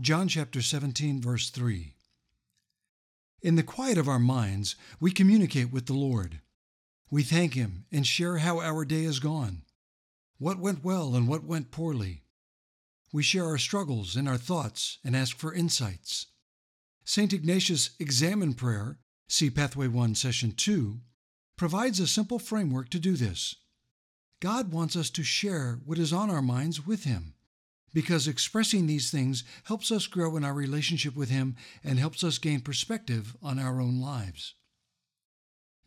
John 0.00 0.28
chapter 0.28 0.60
17, 0.60 1.20
verse 1.20 1.50
3. 1.50 1.94
In 3.42 3.54
the 3.54 3.62
quiet 3.62 3.98
of 3.98 4.08
our 4.08 4.18
minds, 4.18 4.76
we 4.98 5.10
communicate 5.10 5.70
with 5.72 5.86
the 5.86 5.92
Lord. 5.92 6.40
We 7.10 7.22
thank 7.22 7.54
Him 7.54 7.84
and 7.92 8.06
share 8.06 8.38
how 8.38 8.60
our 8.60 8.84
day 8.84 9.04
has 9.04 9.20
gone, 9.20 9.62
what 10.38 10.58
went 10.58 10.84
well 10.84 11.14
and 11.14 11.28
what 11.28 11.44
went 11.44 11.70
poorly. 11.70 12.22
We 13.12 13.22
share 13.22 13.44
our 13.44 13.58
struggles 13.58 14.16
and 14.16 14.28
our 14.28 14.36
thoughts 14.36 14.98
and 15.04 15.14
ask 15.14 15.36
for 15.36 15.54
insights. 15.54 16.26
St. 17.04 17.32
Ignatius' 17.32 17.90
Examen 18.00 18.52
Prayer, 18.52 18.98
see 19.28 19.48
Pathway 19.48 19.86
1, 19.86 20.16
Session 20.16 20.52
2, 20.52 21.00
provides 21.56 22.00
a 22.00 22.06
simple 22.06 22.38
framework 22.38 22.88
to 22.90 22.98
do 22.98 23.16
this. 23.16 23.56
God 24.40 24.72
wants 24.72 24.96
us 24.96 25.10
to 25.10 25.22
share 25.22 25.80
what 25.84 25.98
is 25.98 26.12
on 26.12 26.30
our 26.30 26.42
minds 26.42 26.86
with 26.86 27.04
Him, 27.04 27.34
because 27.94 28.28
expressing 28.28 28.86
these 28.86 29.10
things 29.10 29.44
helps 29.64 29.90
us 29.90 30.06
grow 30.06 30.36
in 30.36 30.44
our 30.44 30.52
relationship 30.52 31.16
with 31.16 31.30
Him 31.30 31.56
and 31.82 31.98
helps 31.98 32.22
us 32.22 32.38
gain 32.38 32.60
perspective 32.60 33.34
on 33.42 33.58
our 33.58 33.80
own 33.80 34.00
lives. 34.00 34.54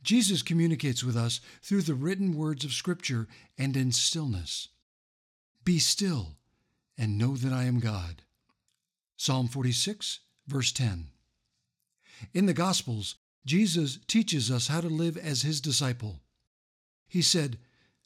Jesus 0.01 0.41
communicates 0.41 1.03
with 1.03 1.15
us 1.15 1.41
through 1.61 1.81
the 1.83 1.93
written 1.93 2.35
words 2.35 2.65
of 2.65 2.71
Scripture 2.71 3.27
and 3.57 3.75
in 3.77 3.91
stillness. 3.91 4.69
Be 5.63 5.77
still 5.77 6.37
and 6.97 7.17
know 7.17 7.35
that 7.35 7.53
I 7.53 7.65
am 7.65 7.79
God. 7.79 8.23
Psalm 9.17 9.47
46, 9.47 10.19
verse 10.47 10.71
10. 10.71 11.09
In 12.33 12.45
the 12.45 12.53
Gospels, 12.53 13.15
Jesus 13.45 13.99
teaches 14.07 14.51
us 14.51 14.67
how 14.67 14.81
to 14.81 14.89
live 14.89 15.17
as 15.17 15.41
his 15.41 15.61
disciple. 15.61 16.19
He 17.07 17.21
said, 17.21 17.57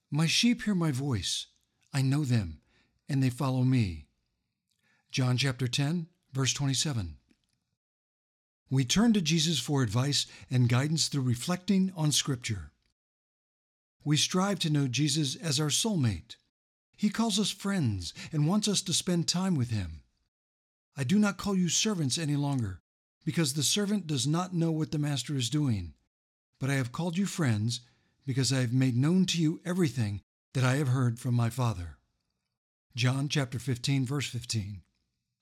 My 0.10 0.28
sheep 0.28 0.64
hear 0.64 0.76
my 0.76 0.92
voice. 0.92 1.48
I 1.94 2.02
know 2.02 2.24
them, 2.24 2.60
and 3.10 3.22
they 3.22 3.30
follow 3.30 3.64
me. 3.64 4.08
John 5.12 5.38
chapter 5.38 5.68
10, 5.68 6.08
verse 6.32 6.54
27. 6.54 7.18
We 8.70 8.86
turn 8.86 9.14
to 9.14 9.22
Jesus 9.22 9.60
for 9.60 9.84
advice 9.84 10.26
and 10.50 10.70
guidance 10.70 11.08
through 11.08 11.22
reflecting 11.22 11.92
on 11.96 12.12
Scripture. 12.12 12.72
We 14.04 14.18
strive 14.18 14.60
to 14.60 14.70
know 14.70 14.88
Jesus 14.88 15.36
as 15.36 15.60
our 15.60 15.68
soulmate. 15.68 16.36
He 16.98 17.10
calls 17.10 17.40
us 17.40 17.52
friends 17.52 18.14
and 18.32 18.48
wants 18.48 18.68
us 18.68 18.82
to 18.84 18.94
spend 18.94 19.28
time 19.28 19.56
with 19.56 19.70
him. 19.70 20.02
I 20.96 21.04
do 21.04 21.20
not 21.20 21.38
call 21.38 21.56
you 21.56 21.70
servants 21.70 22.18
any 22.18 22.36
longer, 22.36 22.82
because 23.26 23.54
the 23.54 23.64
servant 23.64 24.08
does 24.08 24.28
not 24.28 24.54
know 24.54 24.72
what 24.72 24.92
the 24.92 24.98
master 24.98 25.36
is 25.36 25.50
doing. 25.50 25.94
But 26.60 26.70
I 26.70 26.76
have 26.76 26.92
called 26.92 27.18
you 27.18 27.26
friends, 27.26 27.82
because 28.26 28.54
I 28.54 28.62
have 28.62 28.74
made 28.74 28.96
known 28.96 29.26
to 29.28 29.42
you 29.42 29.62
everything 29.66 30.22
that 30.54 30.64
I 30.64 30.76
have 30.76 30.90
heard 30.90 31.20
from 31.20 31.34
my 31.34 31.50
Father. 31.50 31.98
John 32.96 33.28
chapter 33.28 33.60
15 33.60 34.06
verse 34.06 34.28
15. 34.28 34.82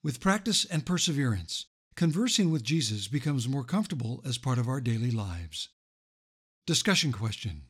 With 0.02 0.20
practice 0.20 0.64
and 0.64 0.86
perseverance, 0.86 1.66
conversing 1.94 2.50
with 2.50 2.64
Jesus 2.64 3.08
becomes 3.08 3.48
more 3.48 3.64
comfortable 3.64 4.22
as 4.24 4.38
part 4.38 4.58
of 4.58 4.68
our 4.68 4.80
daily 4.80 5.10
lives. 5.10 5.68
Discussion 6.66 7.12
question. 7.12 7.62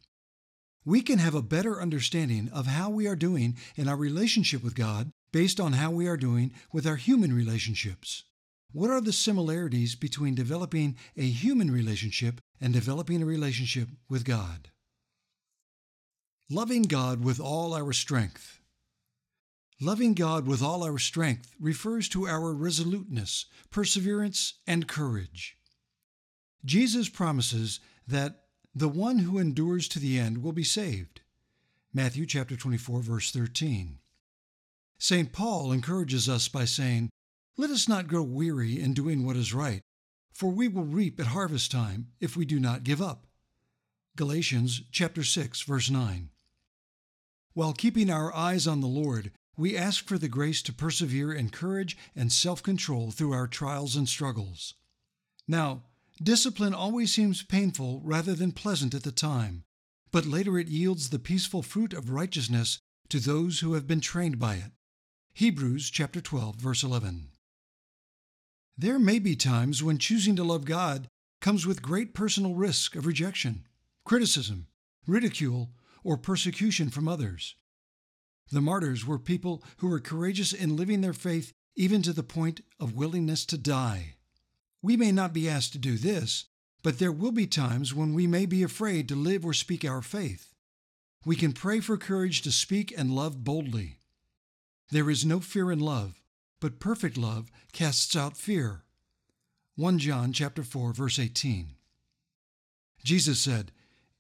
We 0.85 1.03
can 1.03 1.19
have 1.19 1.35
a 1.35 1.43
better 1.43 1.81
understanding 1.81 2.49
of 2.53 2.67
how 2.67 2.91
we 2.91 3.07
are 3.07 3.17
doing 3.17 3.57
in 3.77 3.89
our 3.89 3.97
relationship 3.97 4.63
with 4.65 4.75
God 4.75 5.11
based 5.33 5.61
on 5.61 5.75
how 5.75 5.91
we 5.91 6.07
are 6.07 6.17
doing 6.17 6.53
with 6.73 6.87
our 6.87 6.97
human 6.97 7.35
relationships. 7.35 8.25
What 8.73 8.91
are 8.91 9.01
the 9.01 9.13
similarities 9.13 9.95
between 9.95 10.35
developing 10.35 10.97
a 11.17 11.23
human 11.23 11.71
relationship 11.71 12.41
and 12.61 12.73
developing 12.73 13.23
a 13.23 13.27
relationship 13.27 13.89
with 14.09 14.25
God? 14.25 14.71
Loving 16.51 16.83
God 16.83 17.23
with 17.23 17.39
all 17.39 17.75
our 17.75 17.93
strength. 17.93 18.61
Loving 19.81 20.15
God 20.15 20.47
with 20.47 20.63
all 20.63 20.85
our 20.85 20.99
strength 20.99 21.55
refers 21.59 22.09
to 22.11 22.27
our 22.27 22.53
resoluteness, 22.55 23.47
perseverance, 23.71 24.55
and 24.67 24.87
courage. 24.87 25.57
Jesus 26.65 27.09
promises 27.09 27.81
that 28.07 28.45
the 28.75 28.89
one 28.89 29.19
who 29.19 29.39
endures 29.39 29.89
to 29.89 29.99
the 29.99 30.19
end 30.19 30.43
will 30.43 30.53
be 30.53 30.65
saved. 30.65 31.21
Matthew 31.93 32.25
chapter 32.27 32.57
24 32.57 33.01
verse 33.01 33.31
13. 33.33 33.99
St. 34.99 35.33
Paul 35.33 35.73
encourages 35.73 36.29
us 36.29 36.49
by 36.49 36.65
saying, 36.65 37.11
"Let 37.57 37.71
us 37.71 37.87
not 37.87 38.09
grow 38.09 38.23
weary 38.23 38.81
in 38.81 38.95
doing 38.95 39.25
what 39.25 39.37
is 39.37 39.53
right, 39.53 39.83
for 40.33 40.51
we 40.51 40.69
will 40.69 40.85
reap 40.85 41.21
at 41.21 41.27
harvest 41.27 41.71
time 41.71 42.13
if 42.19 42.37
we 42.37 42.45
do 42.45 42.59
not 42.59 42.85
give 42.85 43.03
up." 43.03 43.27
Galatians 44.17 44.83
chapter 44.91 45.25
6 45.25 45.63
verse 45.63 45.91
9. 45.91 46.31
While 47.55 47.75
keeping 47.75 48.09
our 48.09 48.35
eyes 48.35 48.67
on 48.67 48.81
the 48.81 48.89
Lord, 48.89 49.33
we 49.57 49.77
ask 49.77 50.07
for 50.07 50.19
the 50.19 50.29
grace 50.29 50.63
to 50.63 50.73
persevere 50.73 51.33
in 51.33 51.51
courage 51.51 51.97
and 52.17 52.33
self 52.33 52.63
control 52.63 53.11
through 53.11 53.33
our 53.33 53.47
trials 53.47 53.97
and 53.97 54.09
struggles. 54.09 54.75
Now, 55.47 55.85
discipline 56.23 56.73
always 56.73 57.13
seems 57.13 57.43
painful 57.43 58.01
rather 58.03 58.35
than 58.35 58.53
pleasant 58.53 58.95
at 58.95 59.03
the 59.03 59.13
time, 59.13 59.65
but 60.11 60.25
later 60.25 60.59
it 60.59 60.69
yields 60.69 61.11
the 61.11 61.19
peaceful 61.19 61.63
fruit 61.63 61.93
of 61.93 62.11
righteousness 62.11 62.79
to 63.11 63.21
those 63.21 63.61
who 63.61 63.75
have 63.75 63.87
been 63.87 64.01
trained 64.01 64.39
by 64.39 64.57
it. 64.57 64.73
Hebrews 65.35 65.91
chapter 65.91 66.21
12 66.21 66.57
verse 66.57 66.83
11. 66.83 67.32
There 68.77 68.99
may 68.99 69.19
be 69.19 69.37
times 69.37 69.83
when 69.83 69.99
choosing 69.99 70.37
to 70.37 70.45
love 70.45 70.65
God 70.65 71.09
comes 71.41 71.67
with 71.67 71.83
great 71.83 72.15
personal 72.15 72.55
risk 72.55 72.97
of 72.97 73.07
rejection, 73.07 73.67
criticism, 74.05 74.67
ridicule, 75.07 75.71
or 76.05 76.17
persecution 76.17 76.89
from 76.89 77.09
others. 77.09 77.57
The 78.51 78.61
martyrs 78.61 79.07
were 79.07 79.19
people 79.19 79.63
who 79.79 79.89
were 79.89 80.01
courageous 80.01 80.53
in 80.53 80.77
living 80.77 81.01
their 81.01 81.13
faith 81.13 81.53
even 81.75 82.03
to 82.03 82.13
the 82.13 82.23
point 82.23 82.61
of 82.79 82.95
willingness 82.95 83.45
to 83.47 83.59
die. 83.59 84.15
We 84.83 84.97
may 84.97 85.13
not 85.13 85.33
be 85.33 85.49
asked 85.49 85.73
to 85.73 85.79
do 85.79 85.97
this, 85.97 86.47
but 86.83 86.99
there 86.99 87.13
will 87.13 87.33
be 87.33 87.47
times 87.47 87.95
when 87.95 88.15
we 88.15 88.27
may 88.27 88.47
be 88.47 88.63
afraid 88.63 89.09
to 89.09 89.17
live 89.17 89.45
or 89.45 89.55
speak 89.55 89.85
our 89.85 90.03
faith. 90.03 90.55
We 91.25 91.37
can 91.37 91.53
pray 91.53 91.81
for 91.81 91.97
courage 91.97 92.43
to 92.43 92.53
speak 92.53 92.93
and 92.97 93.15
love 93.15 93.45
boldly. 93.45 93.99
There 94.91 95.09
is 95.09 95.25
no 95.25 95.41
fear 95.41 95.71
in 95.71 95.79
love, 95.79 96.22
but 96.63 96.79
perfect 96.79 97.19
love 97.19 97.51
casts 97.73 98.15
out 98.15 98.37
fear. 98.37 98.85
1 99.75 99.99
John 99.99 100.33
chapter 100.33 100.63
4 100.63 100.93
verse 100.93 101.19
18. 101.19 101.75
Jesus 103.03 103.41
said, 103.41 103.73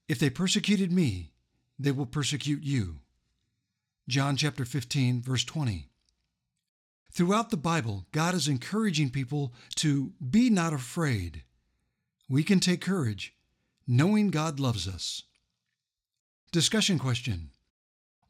"If 0.09 0.19
they 0.19 0.29
persecuted 0.29 0.91
me, 0.91 1.31
they 1.79 1.93
will 1.93 2.05
persecute 2.05 2.65
you. 2.65 2.99
John 4.09 4.37
chapter 4.37 4.65
15, 4.65 5.23
verse 5.23 5.45
20. 5.45 5.89
Throughout 7.13 7.51
the 7.51 7.57
Bible, 7.57 8.07
God 8.11 8.35
is 8.35 8.49
encouraging 8.49 9.11
people 9.11 9.55
to 9.77 10.13
be 10.19 10.51
not 10.51 10.73
afraid. 10.73 11.45
We 12.29 12.43
can 12.43 12.59
take 12.59 12.81
courage, 12.81 13.37
knowing 13.87 14.31
God 14.31 14.59
loves 14.59 14.89
us. 14.89 15.23
Discussion 16.51 16.99
question 16.99 17.51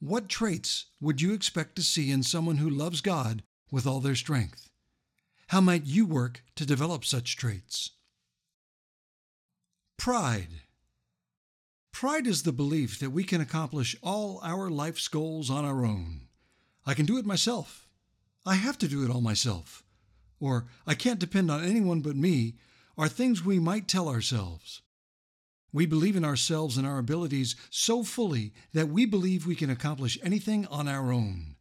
What 0.00 0.28
traits 0.28 0.86
would 1.00 1.22
you 1.22 1.32
expect 1.32 1.76
to 1.76 1.82
see 1.82 2.10
in 2.10 2.22
someone 2.22 2.58
who 2.58 2.68
loves 2.68 3.00
God 3.00 3.42
with 3.72 3.86
all 3.86 3.98
their 3.98 4.14
strength? 4.14 4.68
How 5.48 5.60
might 5.60 5.86
you 5.86 6.06
work 6.06 6.44
to 6.54 6.64
develop 6.64 7.04
such 7.04 7.36
traits? 7.36 7.90
Pride. 9.98 10.62
Pride 11.92 12.26
is 12.26 12.42
the 12.42 12.52
belief 12.52 12.98
that 13.00 13.10
we 13.10 13.24
can 13.24 13.40
accomplish 13.40 13.96
all 14.02 14.40
our 14.44 14.70
life's 14.70 15.08
goals 15.08 15.50
on 15.50 15.64
our 15.64 15.84
own. 15.84 16.28
I 16.86 16.94
can 16.94 17.06
do 17.06 17.18
it 17.18 17.26
myself. 17.26 17.88
I 18.44 18.54
have 18.54 18.78
to 18.78 18.88
do 18.88 19.04
it 19.04 19.10
all 19.10 19.20
myself. 19.20 19.84
Or 20.40 20.66
I 20.86 20.94
can't 20.94 21.20
depend 21.20 21.50
on 21.50 21.64
anyone 21.64 22.00
but 22.00 22.16
me 22.16 22.54
are 22.98 23.08
things 23.08 23.44
we 23.44 23.58
might 23.58 23.88
tell 23.88 24.08
ourselves. 24.08 24.82
We 25.72 25.86
believe 25.86 26.16
in 26.16 26.24
ourselves 26.24 26.76
and 26.76 26.86
our 26.86 26.98
abilities 26.98 27.56
so 27.70 28.02
fully 28.02 28.52
that 28.74 28.88
we 28.88 29.06
believe 29.06 29.46
we 29.46 29.54
can 29.54 29.70
accomplish 29.70 30.18
anything 30.22 30.66
on 30.66 30.88
our 30.88 31.12
own. 31.12 31.56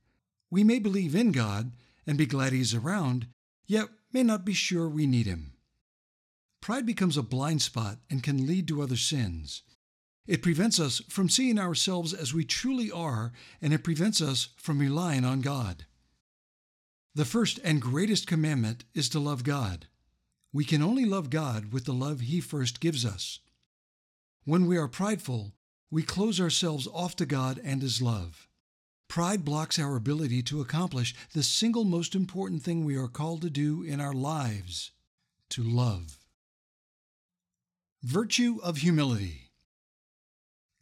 We 0.49 0.63
may 0.63 0.79
believe 0.79 1.15
in 1.15 1.31
God 1.31 1.71
and 2.05 2.17
be 2.17 2.25
glad 2.25 2.53
He's 2.53 2.73
around, 2.73 3.27
yet 3.65 3.87
may 4.11 4.23
not 4.23 4.45
be 4.45 4.53
sure 4.53 4.89
we 4.89 5.05
need 5.05 5.25
Him. 5.25 5.53
Pride 6.61 6.85
becomes 6.85 7.17
a 7.17 7.23
blind 7.23 7.61
spot 7.61 7.97
and 8.09 8.21
can 8.21 8.45
lead 8.45 8.67
to 8.67 8.81
other 8.81 8.97
sins. 8.97 9.63
It 10.27 10.43
prevents 10.43 10.79
us 10.79 11.01
from 11.09 11.29
seeing 11.29 11.57
ourselves 11.57 12.13
as 12.13 12.33
we 12.33 12.45
truly 12.45 12.91
are, 12.91 13.31
and 13.61 13.73
it 13.73 13.83
prevents 13.83 14.21
us 14.21 14.49
from 14.57 14.79
relying 14.79 15.25
on 15.25 15.41
God. 15.41 15.85
The 17.15 17.25
first 17.25 17.59
and 17.63 17.81
greatest 17.81 18.27
commandment 18.27 18.85
is 18.93 19.09
to 19.09 19.19
love 19.19 19.43
God. 19.43 19.87
We 20.53 20.63
can 20.63 20.81
only 20.81 21.05
love 21.05 21.29
God 21.29 21.73
with 21.73 21.85
the 21.85 21.93
love 21.93 22.21
He 22.21 22.39
first 22.39 22.79
gives 22.79 23.05
us. 23.05 23.39
When 24.45 24.65
we 24.65 24.77
are 24.77 24.87
prideful, 24.87 25.53
we 25.89 26.03
close 26.03 26.39
ourselves 26.39 26.87
off 26.93 27.15
to 27.17 27.25
God 27.25 27.59
and 27.63 27.81
His 27.81 28.01
love. 28.01 28.47
Pride 29.11 29.43
blocks 29.43 29.77
our 29.77 29.97
ability 29.97 30.41
to 30.43 30.61
accomplish 30.61 31.13
the 31.33 31.43
single 31.43 31.83
most 31.83 32.15
important 32.15 32.63
thing 32.63 32.85
we 32.85 32.95
are 32.95 33.09
called 33.09 33.41
to 33.41 33.49
do 33.49 33.83
in 33.83 33.99
our 33.99 34.13
lives 34.13 34.91
to 35.49 35.61
love. 35.61 36.17
Virtue 38.01 38.59
of 38.63 38.77
humility. 38.77 39.49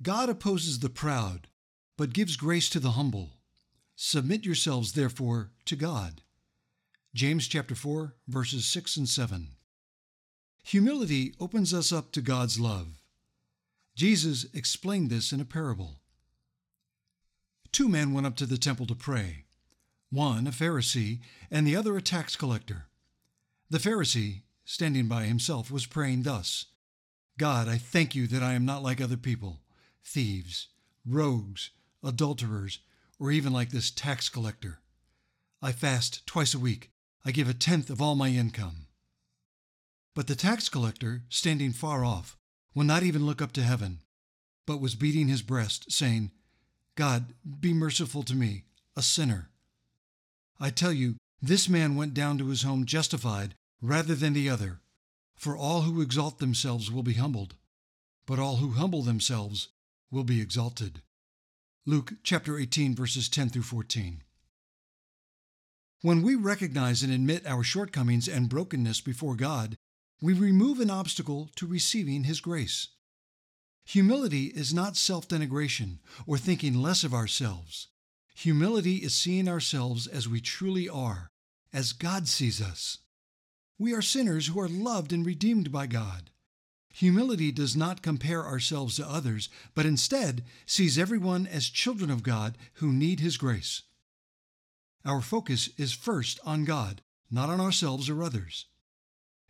God 0.04 0.30
opposes 0.30 0.78
the 0.78 0.92
proud, 0.92 1.48
but 1.98 2.13
gives 2.13 2.36
grace 2.36 2.70
to 2.70 2.80
the 2.80 2.92
humble. 2.92 3.32
Submit 3.96 4.46
yourselves, 4.46 4.92
therefore, 4.92 5.50
to 5.65 5.76
God. 5.76 6.22
James 7.15 7.48
chapter 7.48 7.74
4, 7.74 8.13
verses 8.28 8.68
6 8.68 8.96
and 8.96 9.10
7. 9.10 9.48
Humility 10.65 11.34
opens 11.39 11.74
us 11.74 11.92
up 11.92 12.12
to 12.12 12.22
God's 12.22 12.60
love. 12.60 13.02
Jesus 13.96 14.46
explained 14.54 15.10
this 15.10 15.32
in 15.32 15.42
a 15.42 15.46
parable. 15.46 15.96
Two 17.71 17.88
men 17.88 18.13
went 18.13 18.27
up 18.27 18.36
to 18.38 18.45
the 18.45 18.58
temple 18.58 18.86
to 18.88 18.95
pray, 18.95 19.45
one 20.10 20.47
a 20.47 20.51
Pharisee 20.51 21.19
and 21.51 21.65
the 21.65 21.75
other 21.75 21.95
a 21.95 22.01
tax 22.01 22.36
collector. 22.36 22.86
The 23.69 23.77
Pharisee, 23.77 24.41
standing 24.65 25.08
by 25.08 25.25
himself, 25.25 25.69
was 25.69 25.86
praying 25.86 26.23
thus 26.23 26.65
God, 27.38 27.69
I 27.69 27.77
thank 27.77 28.15
you 28.15 28.27
that 28.27 28.43
I 28.43 28.53
am 28.53 28.65
not 28.65 28.84
like 28.84 28.99
other 28.99 29.17
people 29.17 29.62
thieves, 30.03 30.67
rogues, 31.05 31.69
adulterers, 32.03 32.79
or 33.19 33.32
even 33.32 33.53
like 33.53 33.69
this 33.69 33.91
tax 33.91 34.27
collector. 34.27 34.79
I 35.62 35.71
fast 35.71 36.25
twice 36.25 36.53
a 36.53 36.60
week. 36.60 36.91
I 37.25 37.32
give 37.32 37.49
a 37.49 37.53
tenth 37.53 37.89
of 37.89 38.01
all 38.01 38.15
my 38.15 38.29
income. 38.29 38.88
But 40.15 40.27
the 40.27 40.36
tax 40.36 40.67
collector, 40.69 41.23
standing 41.29 41.73
far 41.73 42.03
off, 42.03 42.38
will 42.73 42.86
not 42.86 43.03
even 43.03 43.25
look 43.25 43.41
up 43.41 43.51
to 43.53 43.62
heaven, 43.62 43.99
but 44.65 44.82
was 44.82 44.95
beating 44.95 45.27
his 45.27 45.41
breast, 45.41 45.91
saying, 45.91 46.32
God, 47.00 47.34
be 47.62 47.74
merciful 47.74 48.24
to 48.24 48.36
me, 48.36 48.66
a 48.98 49.02
sinner. 49.02 49.48
I 50.60 50.70
tell 50.70 50.92
you, 50.92 51.16
this 51.42 51.70
man 51.70 51.96
went 51.96 52.14
down 52.14 52.38
to 52.40 52.50
his 52.50 52.64
home 52.64 52.86
justified 52.86 53.56
rather 53.82 54.16
than 54.16 54.34
the 54.34 54.50
other. 54.50 54.82
For 55.38 55.56
all 55.56 55.84
who 55.84 56.02
exalt 56.02 56.40
themselves 56.40 56.92
will 56.92 57.02
be 57.02 57.14
humbled, 57.14 57.56
but 58.26 58.38
all 58.38 58.58
who 58.58 58.72
humble 58.72 59.02
themselves 59.02 59.70
will 60.12 60.26
be 60.26 60.42
exalted. 60.42 61.02
Luke 61.86 62.16
chapter 62.22 62.60
18, 62.60 62.96
verses 62.96 63.30
10 63.30 63.48
through 63.48 63.62
14. 63.62 64.22
When 66.02 66.22
we 66.22 66.36
recognize 66.36 67.02
and 67.02 67.14
admit 67.14 67.48
our 67.48 67.64
shortcomings 67.64 68.28
and 68.28 68.50
brokenness 68.50 69.00
before 69.00 69.36
God, 69.36 69.78
we 70.22 70.34
remove 70.34 70.82
an 70.82 70.92
obstacle 70.92 71.50
to 71.56 71.66
receiving 71.66 72.26
His 72.26 72.42
grace. 72.42 72.90
Humility 73.89 74.52
is 74.54 74.71
not 74.71 74.95
self 74.95 75.28
denigration 75.28 75.97
or 76.28 76.38
thinking 76.38 76.75
less 76.75 77.04
of 77.04 77.12
ourselves. 77.12 77.88
Humility 78.36 78.97
is 78.97 79.15
seeing 79.15 79.47
ourselves 79.47 80.06
as 80.06 80.28
we 80.28 80.41
truly 80.41 80.88
are, 80.88 81.32
as 81.73 81.91
God 81.91 82.28
sees 82.28 82.62
us. 82.62 82.99
We 83.80 83.91
are 83.95 84.04
sinners 84.04 84.45
who 84.45 84.60
are 84.60 84.69
loved 84.69 85.12
and 85.12 85.25
redeemed 85.25 85.71
by 85.71 85.88
God. 85.88 86.30
Humility 86.93 87.52
does 87.52 87.75
not 87.75 88.04
compare 88.04 88.45
ourselves 88.45 88.97
to 88.97 89.10
others, 89.10 89.49
but 89.73 89.88
instead 89.88 90.43
sees 90.67 90.99
everyone 90.99 91.47
as 91.47 91.67
children 91.67 92.12
of 92.12 92.21
God 92.21 92.60
who 92.73 92.93
need 92.93 93.21
His 93.21 93.38
grace. 93.38 93.82
Our 95.04 95.21
focus 95.21 95.67
is 95.78 95.93
first 95.93 96.39
on 96.45 96.63
God, 96.63 97.02
not 97.32 97.49
on 97.49 97.60
ourselves 97.60 98.08
or 98.08 98.21
others. 98.21 98.67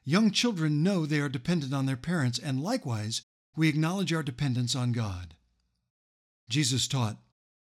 Young 0.06 0.32
children 0.32 0.82
know 0.82 1.06
they 1.06 1.20
are 1.20 1.28
dependent 1.28 1.74
on 1.74 1.88
their 1.88 1.98
parents, 1.98 2.40
and 2.40 2.64
likewise, 2.64 3.24
we 3.60 3.68
acknowledge 3.68 4.14
our 4.14 4.24
dependence 4.24 4.74
on 4.74 4.94
God. 4.94 5.36
Jesus 6.48 6.88
taught, 6.88 7.18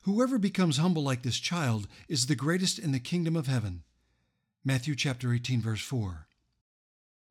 Whoever 0.04 0.38
becomes 0.38 0.78
humble 0.78 1.02
like 1.02 1.24
this 1.24 1.40
child 1.40 1.88
is 2.08 2.28
the 2.28 2.36
greatest 2.36 2.78
in 2.78 2.92
the 2.92 3.00
kingdom 3.00 3.36
of 3.36 3.48
heaven. 3.48 3.82
Matthew 4.64 4.94
chapter 4.96 5.34
18 5.34 5.60
verse 5.60 5.82
4 5.82 6.28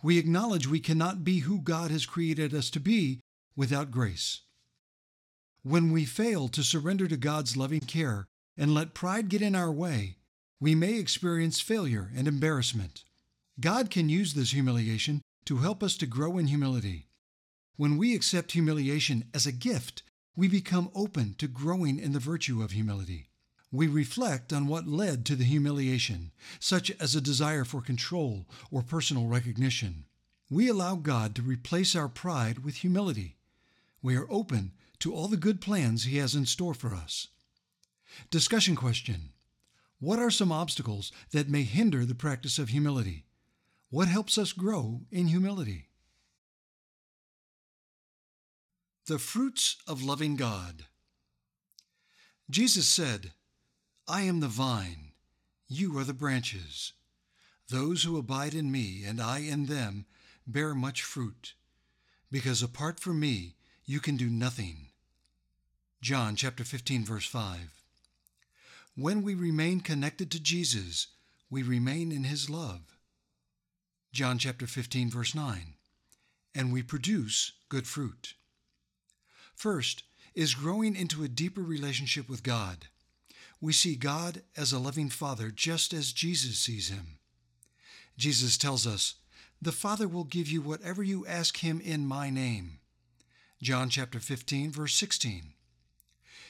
we 0.02 0.18
acknowledge 0.18 0.66
we 0.66 0.80
cannot 0.80 1.22
be 1.22 1.40
who 1.40 1.60
God 1.60 1.92
has 1.92 2.06
created 2.06 2.52
us 2.52 2.70
to 2.70 2.80
be 2.80 3.20
without 3.54 3.92
grace. 3.92 4.40
When 5.62 5.92
we 5.92 6.04
fail 6.04 6.48
to 6.48 6.64
surrender 6.64 7.06
to 7.06 7.16
God's 7.16 7.56
loving 7.56 7.80
care 7.80 8.26
and 8.56 8.74
let 8.74 8.94
pride 8.94 9.28
get 9.28 9.42
in 9.42 9.54
our 9.54 9.70
way, 9.70 10.16
we 10.58 10.74
may 10.74 10.98
experience 10.98 11.60
failure 11.60 12.10
and 12.16 12.26
embarrassment. 12.26 13.04
God 13.60 13.90
can 13.90 14.08
use 14.08 14.34
this 14.34 14.50
humiliation 14.50 15.22
to 15.44 15.58
help 15.58 15.84
us 15.84 15.96
to 15.98 16.06
grow 16.06 16.36
in 16.38 16.48
humility. 16.48 17.09
When 17.80 17.96
we 17.96 18.14
accept 18.14 18.52
humiliation 18.52 19.24
as 19.32 19.46
a 19.46 19.52
gift, 19.52 20.02
we 20.36 20.48
become 20.48 20.90
open 20.94 21.34
to 21.38 21.48
growing 21.48 21.98
in 21.98 22.12
the 22.12 22.18
virtue 22.18 22.62
of 22.62 22.72
humility. 22.72 23.30
We 23.72 23.86
reflect 23.86 24.52
on 24.52 24.66
what 24.66 24.86
led 24.86 25.24
to 25.24 25.34
the 25.34 25.44
humiliation, 25.44 26.32
such 26.58 26.90
as 27.00 27.14
a 27.14 27.22
desire 27.22 27.64
for 27.64 27.80
control 27.80 28.46
or 28.70 28.82
personal 28.82 29.28
recognition. 29.28 30.04
We 30.50 30.68
allow 30.68 30.96
God 30.96 31.34
to 31.36 31.42
replace 31.42 31.96
our 31.96 32.10
pride 32.10 32.58
with 32.58 32.74
humility. 32.74 33.38
We 34.02 34.14
are 34.14 34.30
open 34.30 34.72
to 34.98 35.14
all 35.14 35.28
the 35.28 35.38
good 35.38 35.62
plans 35.62 36.04
He 36.04 36.18
has 36.18 36.34
in 36.34 36.44
store 36.44 36.74
for 36.74 36.94
us. 36.94 37.28
Discussion 38.30 38.76
question 38.76 39.30
What 40.00 40.18
are 40.18 40.30
some 40.30 40.52
obstacles 40.52 41.12
that 41.30 41.48
may 41.48 41.62
hinder 41.62 42.04
the 42.04 42.14
practice 42.14 42.58
of 42.58 42.68
humility? 42.68 43.24
What 43.88 44.08
helps 44.08 44.36
us 44.36 44.52
grow 44.52 45.00
in 45.10 45.28
humility? 45.28 45.86
The 49.10 49.18
fruits 49.18 49.76
of 49.88 50.04
loving 50.04 50.36
God. 50.36 50.84
Jesus 52.48 52.86
said, 52.86 53.32
I 54.06 54.20
am 54.20 54.38
the 54.38 54.46
vine, 54.46 55.10
you 55.66 55.98
are 55.98 56.04
the 56.04 56.14
branches. 56.14 56.92
Those 57.70 58.04
who 58.04 58.16
abide 58.16 58.54
in 58.54 58.70
me 58.70 59.02
and 59.04 59.20
I 59.20 59.40
in 59.40 59.66
them 59.66 60.06
bear 60.46 60.76
much 60.76 61.02
fruit, 61.02 61.54
because 62.30 62.62
apart 62.62 63.00
from 63.00 63.18
me 63.18 63.56
you 63.84 63.98
can 63.98 64.16
do 64.16 64.30
nothing. 64.30 64.90
John 66.00 66.36
chapter 66.36 66.62
15 66.62 67.04
verse 67.04 67.26
5. 67.26 67.82
When 68.94 69.24
we 69.24 69.34
remain 69.34 69.80
connected 69.80 70.30
to 70.30 70.40
Jesus, 70.40 71.08
we 71.50 71.64
remain 71.64 72.12
in 72.12 72.22
his 72.22 72.48
love. 72.48 72.96
John 74.12 74.38
chapter 74.38 74.68
15 74.68 75.10
verse 75.10 75.34
9. 75.34 75.74
And 76.54 76.72
we 76.72 76.84
produce 76.84 77.54
good 77.68 77.88
fruit. 77.88 78.34
First 79.60 80.04
is 80.34 80.54
growing 80.54 80.96
into 80.96 81.22
a 81.22 81.28
deeper 81.28 81.60
relationship 81.60 82.30
with 82.30 82.42
God. 82.42 82.86
We 83.60 83.74
see 83.74 83.94
God 83.94 84.40
as 84.56 84.72
a 84.72 84.78
loving 84.78 85.10
Father 85.10 85.50
just 85.50 85.92
as 85.92 86.14
Jesus 86.14 86.58
sees 86.58 86.88
him. 86.88 87.18
Jesus 88.16 88.56
tells 88.56 88.86
us, 88.86 89.16
The 89.60 89.70
Father 89.70 90.08
will 90.08 90.24
give 90.24 90.48
you 90.48 90.62
whatever 90.62 91.02
you 91.02 91.26
ask 91.26 91.58
him 91.58 91.78
in 91.78 92.06
my 92.06 92.30
name. 92.30 92.78
John 93.60 93.90
chapter 93.90 94.18
15 94.18 94.70
verse 94.70 94.94
16. 94.94 95.52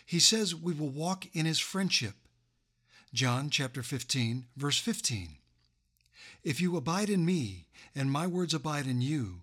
He 0.06 0.20
says 0.20 0.54
we 0.54 0.72
will 0.72 0.88
walk 0.88 1.26
in 1.34 1.46
his 1.46 1.58
friendship. 1.58 2.14
John 3.12 3.50
chapter 3.50 3.82
15 3.82 4.46
verse 4.56 4.78
15. 4.78 5.30
If 6.44 6.60
you 6.60 6.76
abide 6.76 7.10
in 7.10 7.24
me 7.24 7.66
and 7.92 8.12
my 8.12 8.28
words 8.28 8.54
abide 8.54 8.86
in 8.86 9.00
you, 9.00 9.40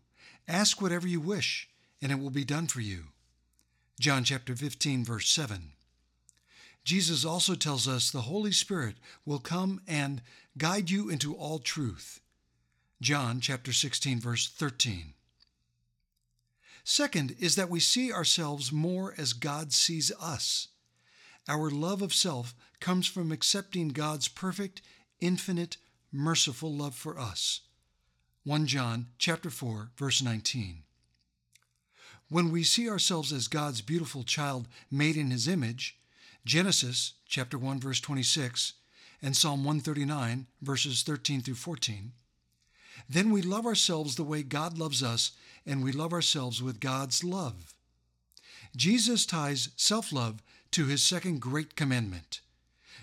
ask 0.48 0.82
whatever 0.82 1.06
you 1.06 1.20
wish 1.20 1.68
and 2.02 2.14
it 2.14 2.20
will 2.20 2.30
be 2.30 2.46
done 2.46 2.68
for 2.68 2.80
you. 2.80 3.08
John 4.00 4.24
chapter 4.24 4.56
15, 4.56 5.04
verse 5.04 5.28
7. 5.30 5.72
Jesus 6.84 7.26
also 7.26 7.56
tells 7.56 7.88
us 7.88 8.12
the 8.12 8.22
Holy 8.22 8.52
Spirit 8.52 8.96
will 9.26 9.40
come 9.40 9.82
and 9.88 10.22
guide 10.58 10.92
you 10.92 11.10
into 11.10 11.34
all 11.34 11.58
truth. 11.58 12.22
John 13.02 13.40
chapter 13.40 13.74
16, 13.74 14.20
verse 14.20 14.48
13. 14.48 15.14
Second 16.84 17.36
is 17.40 17.56
that 17.56 17.70
we 17.70 17.80
see 17.80 18.14
ourselves 18.14 18.72
more 18.72 19.16
as 19.18 19.34
God 19.34 19.74
sees 19.74 20.12
us. 20.22 20.70
Our 21.48 21.70
love 21.72 22.02
of 22.02 22.14
self 22.14 22.56
comes 22.80 23.08
from 23.08 23.32
accepting 23.32 23.90
God's 23.90 24.28
perfect, 24.28 24.82
infinite, 25.20 25.78
merciful 26.12 26.72
love 26.72 26.96
for 26.96 27.20
us. 27.20 27.62
1 28.44 28.68
John 28.68 29.08
chapter 29.18 29.50
4 29.50 29.90
verse 29.98 30.22
19. 30.22 30.84
When 32.30 32.52
we 32.52 32.64
see 32.64 32.90
ourselves 32.90 33.32
as 33.32 33.48
God's 33.48 33.82
beautiful 33.82 34.24
child 34.24 34.68
made 34.92 35.16
in 35.16 35.32
his 35.32 35.48
image, 35.48 35.98
Genesis 36.46 37.14
chapter 37.28 37.58
1 37.58 37.80
verse 37.80 38.02
26 38.02 38.74
and 39.22 39.36
Psalm 39.36 39.64
139 39.64 40.48
verses 40.62 41.04
13 41.04 41.42
through 41.42 41.56
14, 41.56 42.12
then 43.10 43.32
we 43.32 43.42
love 43.42 43.66
ourselves 43.66 44.16
the 44.16 44.24
way 44.24 44.44
God 44.44 44.78
loves 44.78 45.02
us 45.02 45.32
and 45.66 45.84
we 45.84 45.92
love 45.92 46.12
ourselves 46.12 46.62
with 46.62 46.82
God's 46.82 47.24
love. 47.24 47.74
Jesus 48.76 49.26
ties 49.26 49.70
self-love 49.78 50.42
to 50.72 50.86
his 50.86 51.02
second 51.02 51.40
great 51.40 51.76
commandment. 51.76 52.42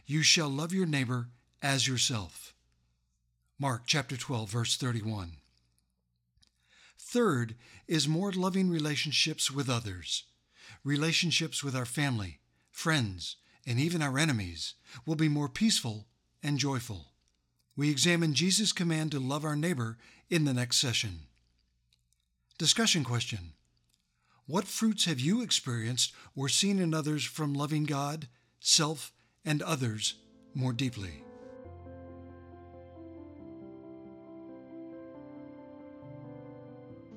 You 0.06 0.22
shall 0.22 0.48
love 0.50 0.74
your 0.74 0.86
neighbor 0.86 1.28
as 1.62 1.88
yourself. 1.88 2.52
Mark 3.58 3.82
chapter 3.86 4.18
12 4.18 4.50
verse 4.50 4.76
31. 4.76 5.32
Third 7.14 7.54
is 7.86 8.08
more 8.08 8.32
loving 8.32 8.68
relationships 8.68 9.48
with 9.48 9.70
others. 9.70 10.24
Relationships 10.82 11.62
with 11.62 11.76
our 11.76 11.84
family, 11.84 12.40
friends, 12.72 13.36
and 13.64 13.78
even 13.78 14.02
our 14.02 14.18
enemies 14.18 14.74
will 15.06 15.14
be 15.14 15.28
more 15.28 15.48
peaceful 15.48 16.06
and 16.42 16.58
joyful. 16.58 17.12
We 17.76 17.88
examine 17.88 18.34
Jesus' 18.34 18.72
command 18.72 19.12
to 19.12 19.20
love 19.20 19.44
our 19.44 19.54
neighbor 19.54 19.96
in 20.28 20.44
the 20.44 20.52
next 20.52 20.78
session. 20.78 21.28
Discussion 22.58 23.04
question 23.04 23.52
What 24.46 24.66
fruits 24.66 25.04
have 25.04 25.20
you 25.20 25.40
experienced 25.40 26.12
or 26.34 26.48
seen 26.48 26.80
in 26.80 26.92
others 26.92 27.22
from 27.22 27.54
loving 27.54 27.84
God, 27.84 28.26
self, 28.58 29.12
and 29.44 29.62
others 29.62 30.14
more 30.52 30.72
deeply? 30.72 31.22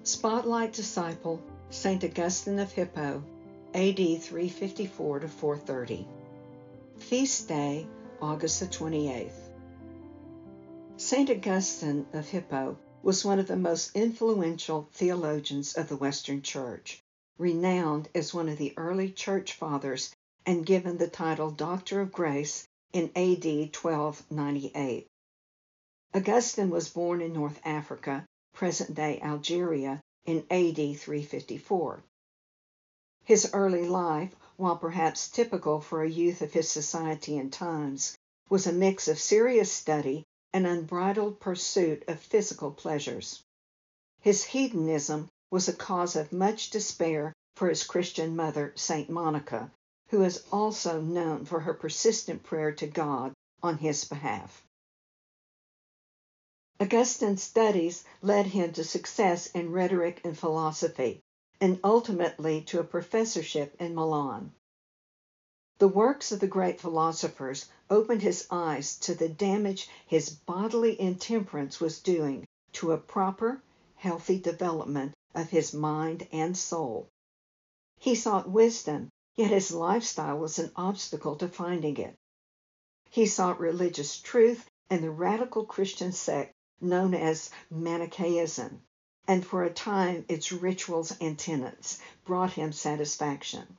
Spotlight 0.07 0.71
Disciple, 0.71 1.41
St. 1.69 2.01
Augustine 2.01 2.59
of 2.59 2.71
Hippo, 2.71 3.21
AD 3.73 3.97
354 3.97 5.19
to 5.19 5.27
430. 5.27 6.07
Feast 6.97 7.49
Day, 7.49 7.85
August 8.21 8.61
the 8.61 8.67
28th. 8.67 9.49
St. 10.95 11.29
Augustine 11.29 12.05
of 12.13 12.25
Hippo 12.25 12.77
was 13.03 13.25
one 13.25 13.37
of 13.37 13.49
the 13.49 13.57
most 13.57 13.97
influential 13.97 14.87
theologians 14.93 15.73
of 15.73 15.89
the 15.89 15.97
Western 15.97 16.41
Church, 16.41 17.03
renowned 17.37 18.07
as 18.15 18.33
one 18.33 18.47
of 18.47 18.57
the 18.57 18.73
early 18.77 19.11
Church 19.11 19.51
Fathers 19.51 20.15
and 20.45 20.65
given 20.65 20.97
the 20.97 21.09
title 21.09 21.51
Doctor 21.51 21.99
of 21.99 22.13
Grace 22.13 22.65
in 22.93 23.11
AD 23.13 23.43
1298. 23.75 25.09
Augustine 26.13 26.69
was 26.69 26.87
born 26.87 27.19
in 27.19 27.33
North 27.33 27.59
Africa 27.65 28.25
present 28.57 28.95
day 28.95 29.21
Algeria, 29.21 30.01
in 30.25 30.39
AD 30.49 30.77
354. 30.97 32.03
His 33.23 33.51
early 33.53 33.87
life, 33.87 34.35
while 34.55 34.77
perhaps 34.77 35.29
typical 35.29 35.79
for 35.79 36.01
a 36.01 36.09
youth 36.09 36.41
of 36.41 36.53
his 36.53 36.67
society 36.67 37.37
and 37.37 37.53
times, 37.53 38.17
was 38.49 38.65
a 38.65 38.73
mix 38.73 39.07
of 39.07 39.19
serious 39.19 39.71
study 39.71 40.23
and 40.51 40.65
unbridled 40.65 41.39
pursuit 41.39 42.03
of 42.07 42.19
physical 42.19 42.71
pleasures. 42.71 43.43
His 44.21 44.43
hedonism 44.43 45.27
was 45.51 45.67
a 45.67 45.73
cause 45.73 46.15
of 46.15 46.33
much 46.33 46.71
despair 46.71 47.33
for 47.55 47.69
his 47.69 47.83
Christian 47.83 48.35
mother, 48.35 48.73
Saint 48.75 49.07
Monica, 49.07 49.69
who 50.07 50.23
is 50.23 50.43
also 50.51 50.99
known 50.99 51.45
for 51.45 51.59
her 51.59 51.75
persistent 51.75 52.41
prayer 52.41 52.71
to 52.71 52.87
God 52.87 53.33
on 53.61 53.77
his 53.77 54.05
behalf. 54.05 54.63
Augustine's 56.79 57.41
studies 57.41 58.05
led 58.21 58.45
him 58.45 58.71
to 58.71 58.83
success 58.83 59.47
in 59.47 59.71
rhetoric 59.71 60.21
and 60.23 60.37
philosophy, 60.37 61.23
and 61.59 61.79
ultimately 61.83 62.61
to 62.61 62.79
a 62.79 62.83
professorship 62.83 63.75
in 63.79 63.95
Milan. 63.95 64.53
The 65.79 65.87
works 65.87 66.31
of 66.31 66.39
the 66.39 66.47
great 66.47 66.79
philosophers 66.79 67.65
opened 67.89 68.21
his 68.21 68.45
eyes 68.51 68.95
to 68.99 69.15
the 69.15 69.27
damage 69.27 69.89
his 70.05 70.29
bodily 70.29 71.01
intemperance 71.01 71.79
was 71.79 71.99
doing 71.99 72.45
to 72.73 72.91
a 72.91 72.97
proper, 72.99 73.63
healthy 73.95 74.39
development 74.39 75.13
of 75.33 75.49
his 75.49 75.73
mind 75.73 76.27
and 76.31 76.55
soul. 76.55 77.09
He 77.97 78.13
sought 78.13 78.49
wisdom, 78.49 79.09
yet 79.35 79.49
his 79.49 79.71
lifestyle 79.71 80.37
was 80.37 80.59
an 80.59 80.71
obstacle 80.75 81.35
to 81.37 81.47
finding 81.47 81.97
it. 81.97 82.15
He 83.09 83.25
sought 83.25 83.59
religious 83.59 84.19
truth 84.19 84.69
and 84.91 85.03
the 85.03 85.11
radical 85.11 85.65
Christian 85.65 86.11
sect 86.11 86.53
known 86.79 87.15
as 87.15 87.49
Manichaeism, 87.71 88.83
and 89.27 89.43
for 89.43 89.63
a 89.63 89.73
time 89.73 90.23
its 90.29 90.51
rituals 90.51 91.11
and 91.19 91.39
tenets 91.39 91.97
brought 92.23 92.51
him 92.53 92.71
satisfaction. 92.71 93.77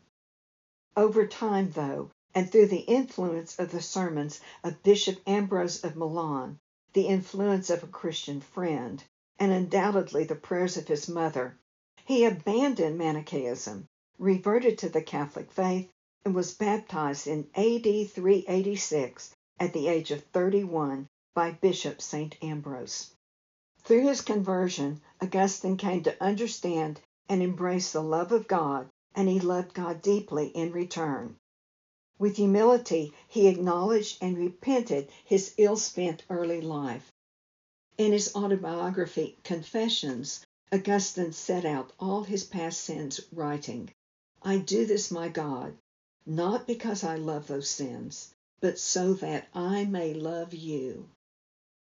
Over 0.96 1.24
time, 1.24 1.70
though, 1.70 2.10
and 2.34 2.50
through 2.50 2.66
the 2.66 2.80
influence 2.80 3.56
of 3.56 3.70
the 3.70 3.80
sermons 3.80 4.40
of 4.64 4.82
Bishop 4.82 5.20
Ambrose 5.28 5.84
of 5.84 5.94
Milan, 5.94 6.58
the 6.92 7.06
influence 7.06 7.70
of 7.70 7.84
a 7.84 7.86
Christian 7.86 8.40
friend, 8.40 9.04
and 9.38 9.52
undoubtedly 9.52 10.24
the 10.24 10.34
prayers 10.34 10.76
of 10.76 10.88
his 10.88 11.08
mother, 11.08 11.56
he 12.04 12.24
abandoned 12.24 12.98
Manichaeism, 12.98 13.86
reverted 14.18 14.76
to 14.78 14.88
the 14.88 15.02
Catholic 15.02 15.52
faith, 15.52 15.88
and 16.24 16.34
was 16.34 16.52
baptized 16.52 17.28
in 17.28 17.48
AD 17.54 17.84
386 18.10 19.36
at 19.60 19.72
the 19.72 19.86
age 19.86 20.10
of 20.10 20.24
31 20.24 21.06
by 21.34 21.52
Bishop 21.52 22.02
St. 22.02 22.36
Ambrose. 22.42 23.14
Through 23.84 24.08
his 24.08 24.20
conversion, 24.20 25.00
Augustine 25.22 25.76
came 25.76 26.02
to 26.02 26.22
understand 26.22 27.00
and 27.28 27.42
embrace 27.42 27.92
the 27.92 28.02
love 28.02 28.32
of 28.32 28.48
God, 28.48 28.88
and 29.14 29.28
he 29.28 29.40
loved 29.40 29.72
God 29.72 30.02
deeply 30.02 30.48
in 30.48 30.72
return. 30.72 31.36
With 32.18 32.36
humility, 32.36 33.12
he 33.28 33.46
acknowledged 33.46 34.18
and 34.20 34.36
repented 34.36 35.08
his 35.24 35.54
ill 35.56 35.76
spent 35.76 36.24
early 36.28 36.60
life. 36.60 37.12
In 37.96 38.12
his 38.12 38.34
autobiography, 38.34 39.38
Confessions, 39.44 40.44
Augustine 40.72 41.32
set 41.32 41.64
out 41.64 41.92
all 41.98 42.24
his 42.24 42.44
past 42.44 42.80
sins, 42.80 43.20
writing, 43.32 43.90
I 44.42 44.58
do 44.58 44.86
this, 44.86 45.10
my 45.10 45.28
God, 45.28 45.76
not 46.26 46.66
because 46.66 47.04
I 47.04 47.16
love 47.16 47.46
those 47.46 47.70
sins, 47.70 48.34
but 48.60 48.78
so 48.78 49.14
that 49.14 49.48
I 49.54 49.84
may 49.84 50.14
love 50.14 50.52
you. 50.52 51.08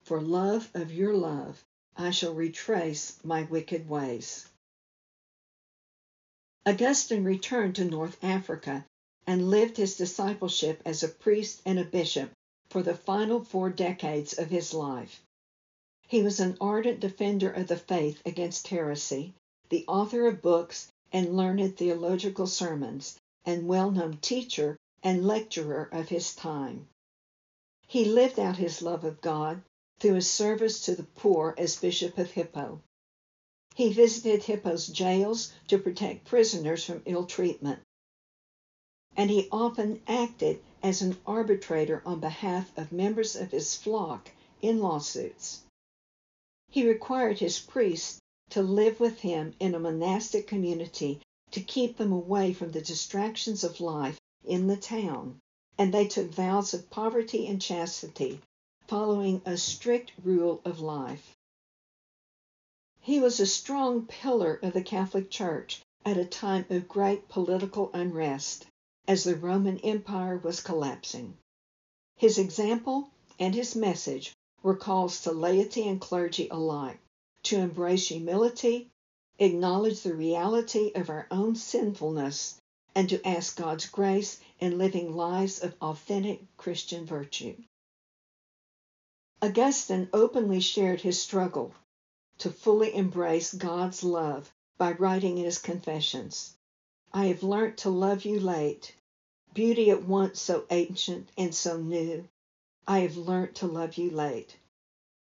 For 0.07 0.21
love 0.21 0.71
of 0.73 0.89
your 0.89 1.13
love, 1.13 1.65
I 1.97 2.11
shall 2.11 2.33
retrace 2.33 3.19
my 3.25 3.43
wicked 3.43 3.89
ways. 3.89 4.47
Augustine 6.65 7.25
returned 7.25 7.75
to 7.75 7.83
North 7.83 8.17
Africa 8.23 8.85
and 9.25 9.49
lived 9.49 9.75
his 9.75 9.97
discipleship 9.97 10.81
as 10.85 11.03
a 11.03 11.09
priest 11.09 11.61
and 11.65 11.77
a 11.77 11.83
bishop 11.83 12.31
for 12.69 12.81
the 12.81 12.95
final 12.95 13.43
four 13.43 13.69
decades 13.69 14.37
of 14.37 14.49
his 14.49 14.73
life. 14.73 15.21
He 16.07 16.23
was 16.23 16.39
an 16.39 16.55
ardent 16.61 17.01
defender 17.01 17.51
of 17.51 17.67
the 17.67 17.75
faith 17.75 18.21
against 18.25 18.69
heresy, 18.69 19.33
the 19.67 19.83
author 19.89 20.25
of 20.25 20.41
books 20.41 20.87
and 21.11 21.35
learned 21.35 21.75
theological 21.75 22.47
sermons, 22.47 23.19
and 23.43 23.67
well 23.67 23.91
known 23.91 24.19
teacher 24.21 24.77
and 25.03 25.27
lecturer 25.27 25.89
of 25.91 26.07
his 26.07 26.33
time. 26.33 26.87
He 27.87 28.05
lived 28.05 28.39
out 28.39 28.55
his 28.55 28.81
love 28.81 29.03
of 29.03 29.19
God 29.19 29.61
through 29.99 30.13
his 30.13 30.29
service 30.29 30.81
to 30.81 30.95
the 30.95 31.03
poor 31.15 31.55
as 31.57 31.75
Bishop 31.75 32.17
of 32.17 32.31
Hippo. 32.31 32.81
He 33.75 33.91
visited 33.91 34.43
Hippo's 34.43 34.87
jails 34.87 35.51
to 35.69 35.79
protect 35.79 36.25
prisoners 36.25 36.83
from 36.83 37.01
ill 37.05 37.25
treatment 37.25 37.79
and 39.17 39.31
he 39.31 39.47
often 39.51 39.99
acted 40.07 40.61
as 40.83 41.01
an 41.01 41.17
arbitrator 41.25 42.03
on 42.05 42.19
behalf 42.19 42.71
of 42.77 42.91
members 42.91 43.35
of 43.35 43.49
his 43.49 43.73
flock 43.73 44.29
in 44.61 44.79
lawsuits. 44.79 45.61
He 46.69 46.87
required 46.87 47.39
his 47.39 47.57
priests 47.59 48.19
to 48.51 48.61
live 48.61 48.99
with 48.99 49.19
him 49.21 49.55
in 49.59 49.73
a 49.73 49.79
monastic 49.79 50.45
community 50.45 51.19
to 51.51 51.61
keep 51.61 51.97
them 51.97 52.11
away 52.11 52.53
from 52.53 52.71
the 52.71 52.81
distractions 52.81 53.63
of 53.63 53.81
life 53.81 54.19
in 54.45 54.67
the 54.67 54.77
town, 54.77 55.39
and 55.77 55.91
they 55.91 56.07
took 56.07 56.29
vows 56.29 56.75
of 56.75 56.89
poverty 56.91 57.47
and 57.47 57.59
chastity, 57.59 58.39
following 58.87 59.41
a 59.45 59.57
strict 59.57 60.13
rule 60.23 60.61
of 60.63 60.79
life. 60.79 61.35
He 63.01 63.19
was 63.19 63.39
a 63.39 63.45
strong 63.45 64.05
pillar 64.05 64.59
of 64.63 64.71
the 64.71 64.81
Catholic 64.81 65.29
Church 65.29 65.81
at 66.05 66.15
a 66.15 66.23
time 66.23 66.65
of 66.69 66.87
great 66.87 67.27
political 67.27 67.91
unrest 67.93 68.65
as 69.05 69.25
the 69.25 69.35
Roman 69.35 69.77
Empire 69.79 70.37
was 70.37 70.61
collapsing. 70.61 71.37
His 72.15 72.37
example 72.37 73.09
and 73.39 73.53
his 73.53 73.75
message 73.75 74.33
were 74.63 74.75
calls 74.75 75.21
to 75.21 75.33
laity 75.33 75.85
and 75.85 75.99
clergy 75.99 76.47
alike 76.49 76.99
to 77.43 77.57
embrace 77.57 78.07
humility, 78.07 78.89
acknowledge 79.37 80.01
the 80.01 80.15
reality 80.15 80.93
of 80.95 81.09
our 81.09 81.27
own 81.29 81.55
sinfulness, 81.55 82.57
and 82.95 83.09
to 83.09 83.27
ask 83.27 83.57
God's 83.57 83.85
grace 83.85 84.39
in 84.61 84.77
living 84.77 85.13
lives 85.13 85.61
of 85.61 85.75
authentic 85.81 86.39
Christian 86.55 87.05
virtue. 87.05 87.55
Augustine 89.39 90.09
openly 90.13 90.59
shared 90.59 91.01
his 91.01 91.21
struggle 91.21 91.71
to 92.39 92.49
fully 92.49 92.93
embrace 92.95 93.53
God's 93.53 94.03
love 94.03 94.51
by 94.79 94.93
writing 94.93 95.37
in 95.37 95.45
his 95.45 95.59
Confessions 95.59 96.55
I 97.13 97.27
have 97.27 97.43
learnt 97.43 97.77
to 97.79 97.89
love 97.89 98.25
you 98.25 98.39
late, 98.39 98.95
beauty 99.53 99.89
at 99.91 100.03
once 100.03 100.41
so 100.41 100.65
ancient 100.71 101.29
and 101.37 101.53
so 101.53 101.77
new. 101.77 102.27
I 102.87 102.99
have 102.99 103.15
learnt 103.15 103.55
to 103.57 103.67
love 103.67 103.97
you 103.97 104.09
late. 104.09 104.57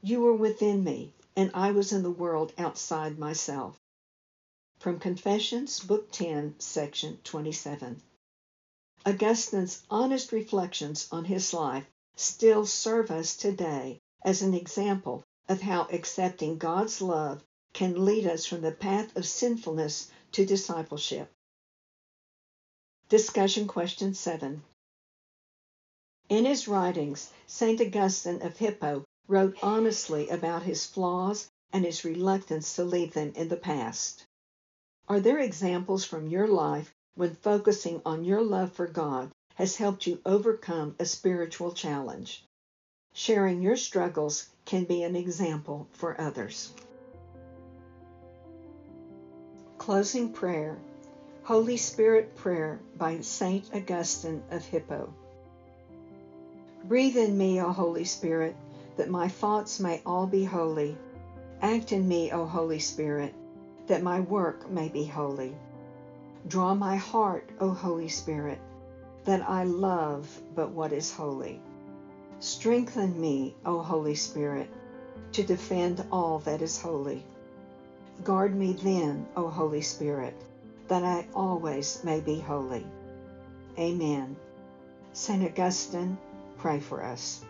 You 0.01 0.21
were 0.21 0.35
within 0.35 0.83
me, 0.83 1.13
and 1.35 1.51
I 1.53 1.71
was 1.71 1.93
in 1.93 2.03
the 2.03 2.11
world 2.11 2.51
outside 2.57 3.17
myself. 3.19 3.79
From 4.79 4.99
Confessions, 4.99 5.79
Book 5.79 6.11
10, 6.11 6.59
Section 6.59 7.19
27. 7.23 8.01
Augustine's 9.05 9.83
honest 9.89 10.31
reflections 10.31 11.07
on 11.11 11.25
his 11.25 11.53
life 11.53 11.85
still 12.15 12.65
serve 12.65 13.11
us 13.11 13.37
today 13.37 13.98
as 14.23 14.41
an 14.41 14.53
example 14.53 15.23
of 15.47 15.61
how 15.61 15.87
accepting 15.91 16.57
God's 16.57 17.01
love 17.01 17.43
can 17.73 18.05
lead 18.05 18.27
us 18.27 18.45
from 18.45 18.61
the 18.61 18.71
path 18.71 19.15
of 19.15 19.25
sinfulness 19.25 20.11
to 20.31 20.45
discipleship. 20.45 21.31
Discussion 23.07 23.67
question 23.67 24.13
7. 24.13 24.63
In 26.29 26.45
his 26.45 26.67
writings, 26.67 27.31
St. 27.47 27.81
Augustine 27.81 28.41
of 28.41 28.57
Hippo 28.57 29.03
wrote 29.27 29.57
honestly 29.63 30.29
about 30.29 30.63
his 30.63 30.85
flaws 30.85 31.49
and 31.71 31.85
his 31.85 32.03
reluctance 32.03 32.75
to 32.75 32.83
leave 32.83 33.13
them 33.13 33.31
in 33.35 33.47
the 33.47 33.57
past. 33.57 34.25
Are 35.07 35.19
there 35.19 35.39
examples 35.39 36.05
from 36.05 36.27
your 36.27 36.47
life 36.47 36.93
when 37.15 37.35
focusing 37.35 38.01
on 38.05 38.23
your 38.23 38.43
love 38.43 38.73
for 38.73 38.87
God 38.87 39.31
has 39.55 39.77
helped 39.77 40.05
you 40.05 40.21
overcome 40.25 40.95
a 40.99 41.05
spiritual 41.05 41.71
challenge? 41.71 42.45
Sharing 43.19 43.61
your 43.61 43.75
struggles 43.75 44.47
can 44.63 44.85
be 44.85 45.03
an 45.03 45.17
example 45.17 45.89
for 45.91 46.21
others. 46.21 46.71
Closing 49.77 50.31
prayer 50.31 50.77
Holy 51.43 51.75
Spirit 51.75 52.33
Prayer 52.37 52.79
by 52.95 53.19
St. 53.19 53.69
Augustine 53.73 54.41
of 54.51 54.63
Hippo. 54.63 55.13
Breathe 56.85 57.17
in 57.17 57.37
me, 57.37 57.61
O 57.61 57.73
Holy 57.73 58.05
Spirit, 58.05 58.55
that 58.95 59.09
my 59.09 59.27
thoughts 59.27 59.81
may 59.81 60.01
all 60.05 60.25
be 60.25 60.45
holy. 60.45 60.97
Act 61.61 61.91
in 61.91 62.07
me, 62.07 62.31
O 62.31 62.45
Holy 62.45 62.79
Spirit, 62.79 63.35
that 63.87 64.01
my 64.01 64.21
work 64.21 64.71
may 64.71 64.87
be 64.87 65.03
holy. 65.03 65.53
Draw 66.47 66.73
my 66.73 66.95
heart, 66.95 67.49
O 67.59 67.71
Holy 67.71 68.07
Spirit, 68.07 68.59
that 69.25 69.41
I 69.41 69.65
love 69.65 70.41
but 70.55 70.71
what 70.71 70.93
is 70.93 71.11
holy. 71.11 71.61
Strengthen 72.39 73.19
me, 73.19 73.55
O 73.65 73.79
Holy 73.81 74.15
Spirit, 74.15 74.69
to 75.33 75.43
defend 75.43 76.05
all 76.11 76.39
that 76.39 76.61
is 76.61 76.81
holy. 76.81 77.25
Guard 78.23 78.55
me 78.55 78.73
then, 78.73 79.27
O 79.35 79.49
Holy 79.49 79.81
Spirit, 79.81 80.35
that 80.87 81.03
I 81.03 81.27
always 81.33 82.01
may 82.03 82.21
be 82.21 82.39
holy. 82.39 82.85
Amen. 83.77 84.37
St. 85.11 85.43
Augustine, 85.43 86.17
pray 86.57 86.79
for 86.79 87.03
us. 87.03 87.43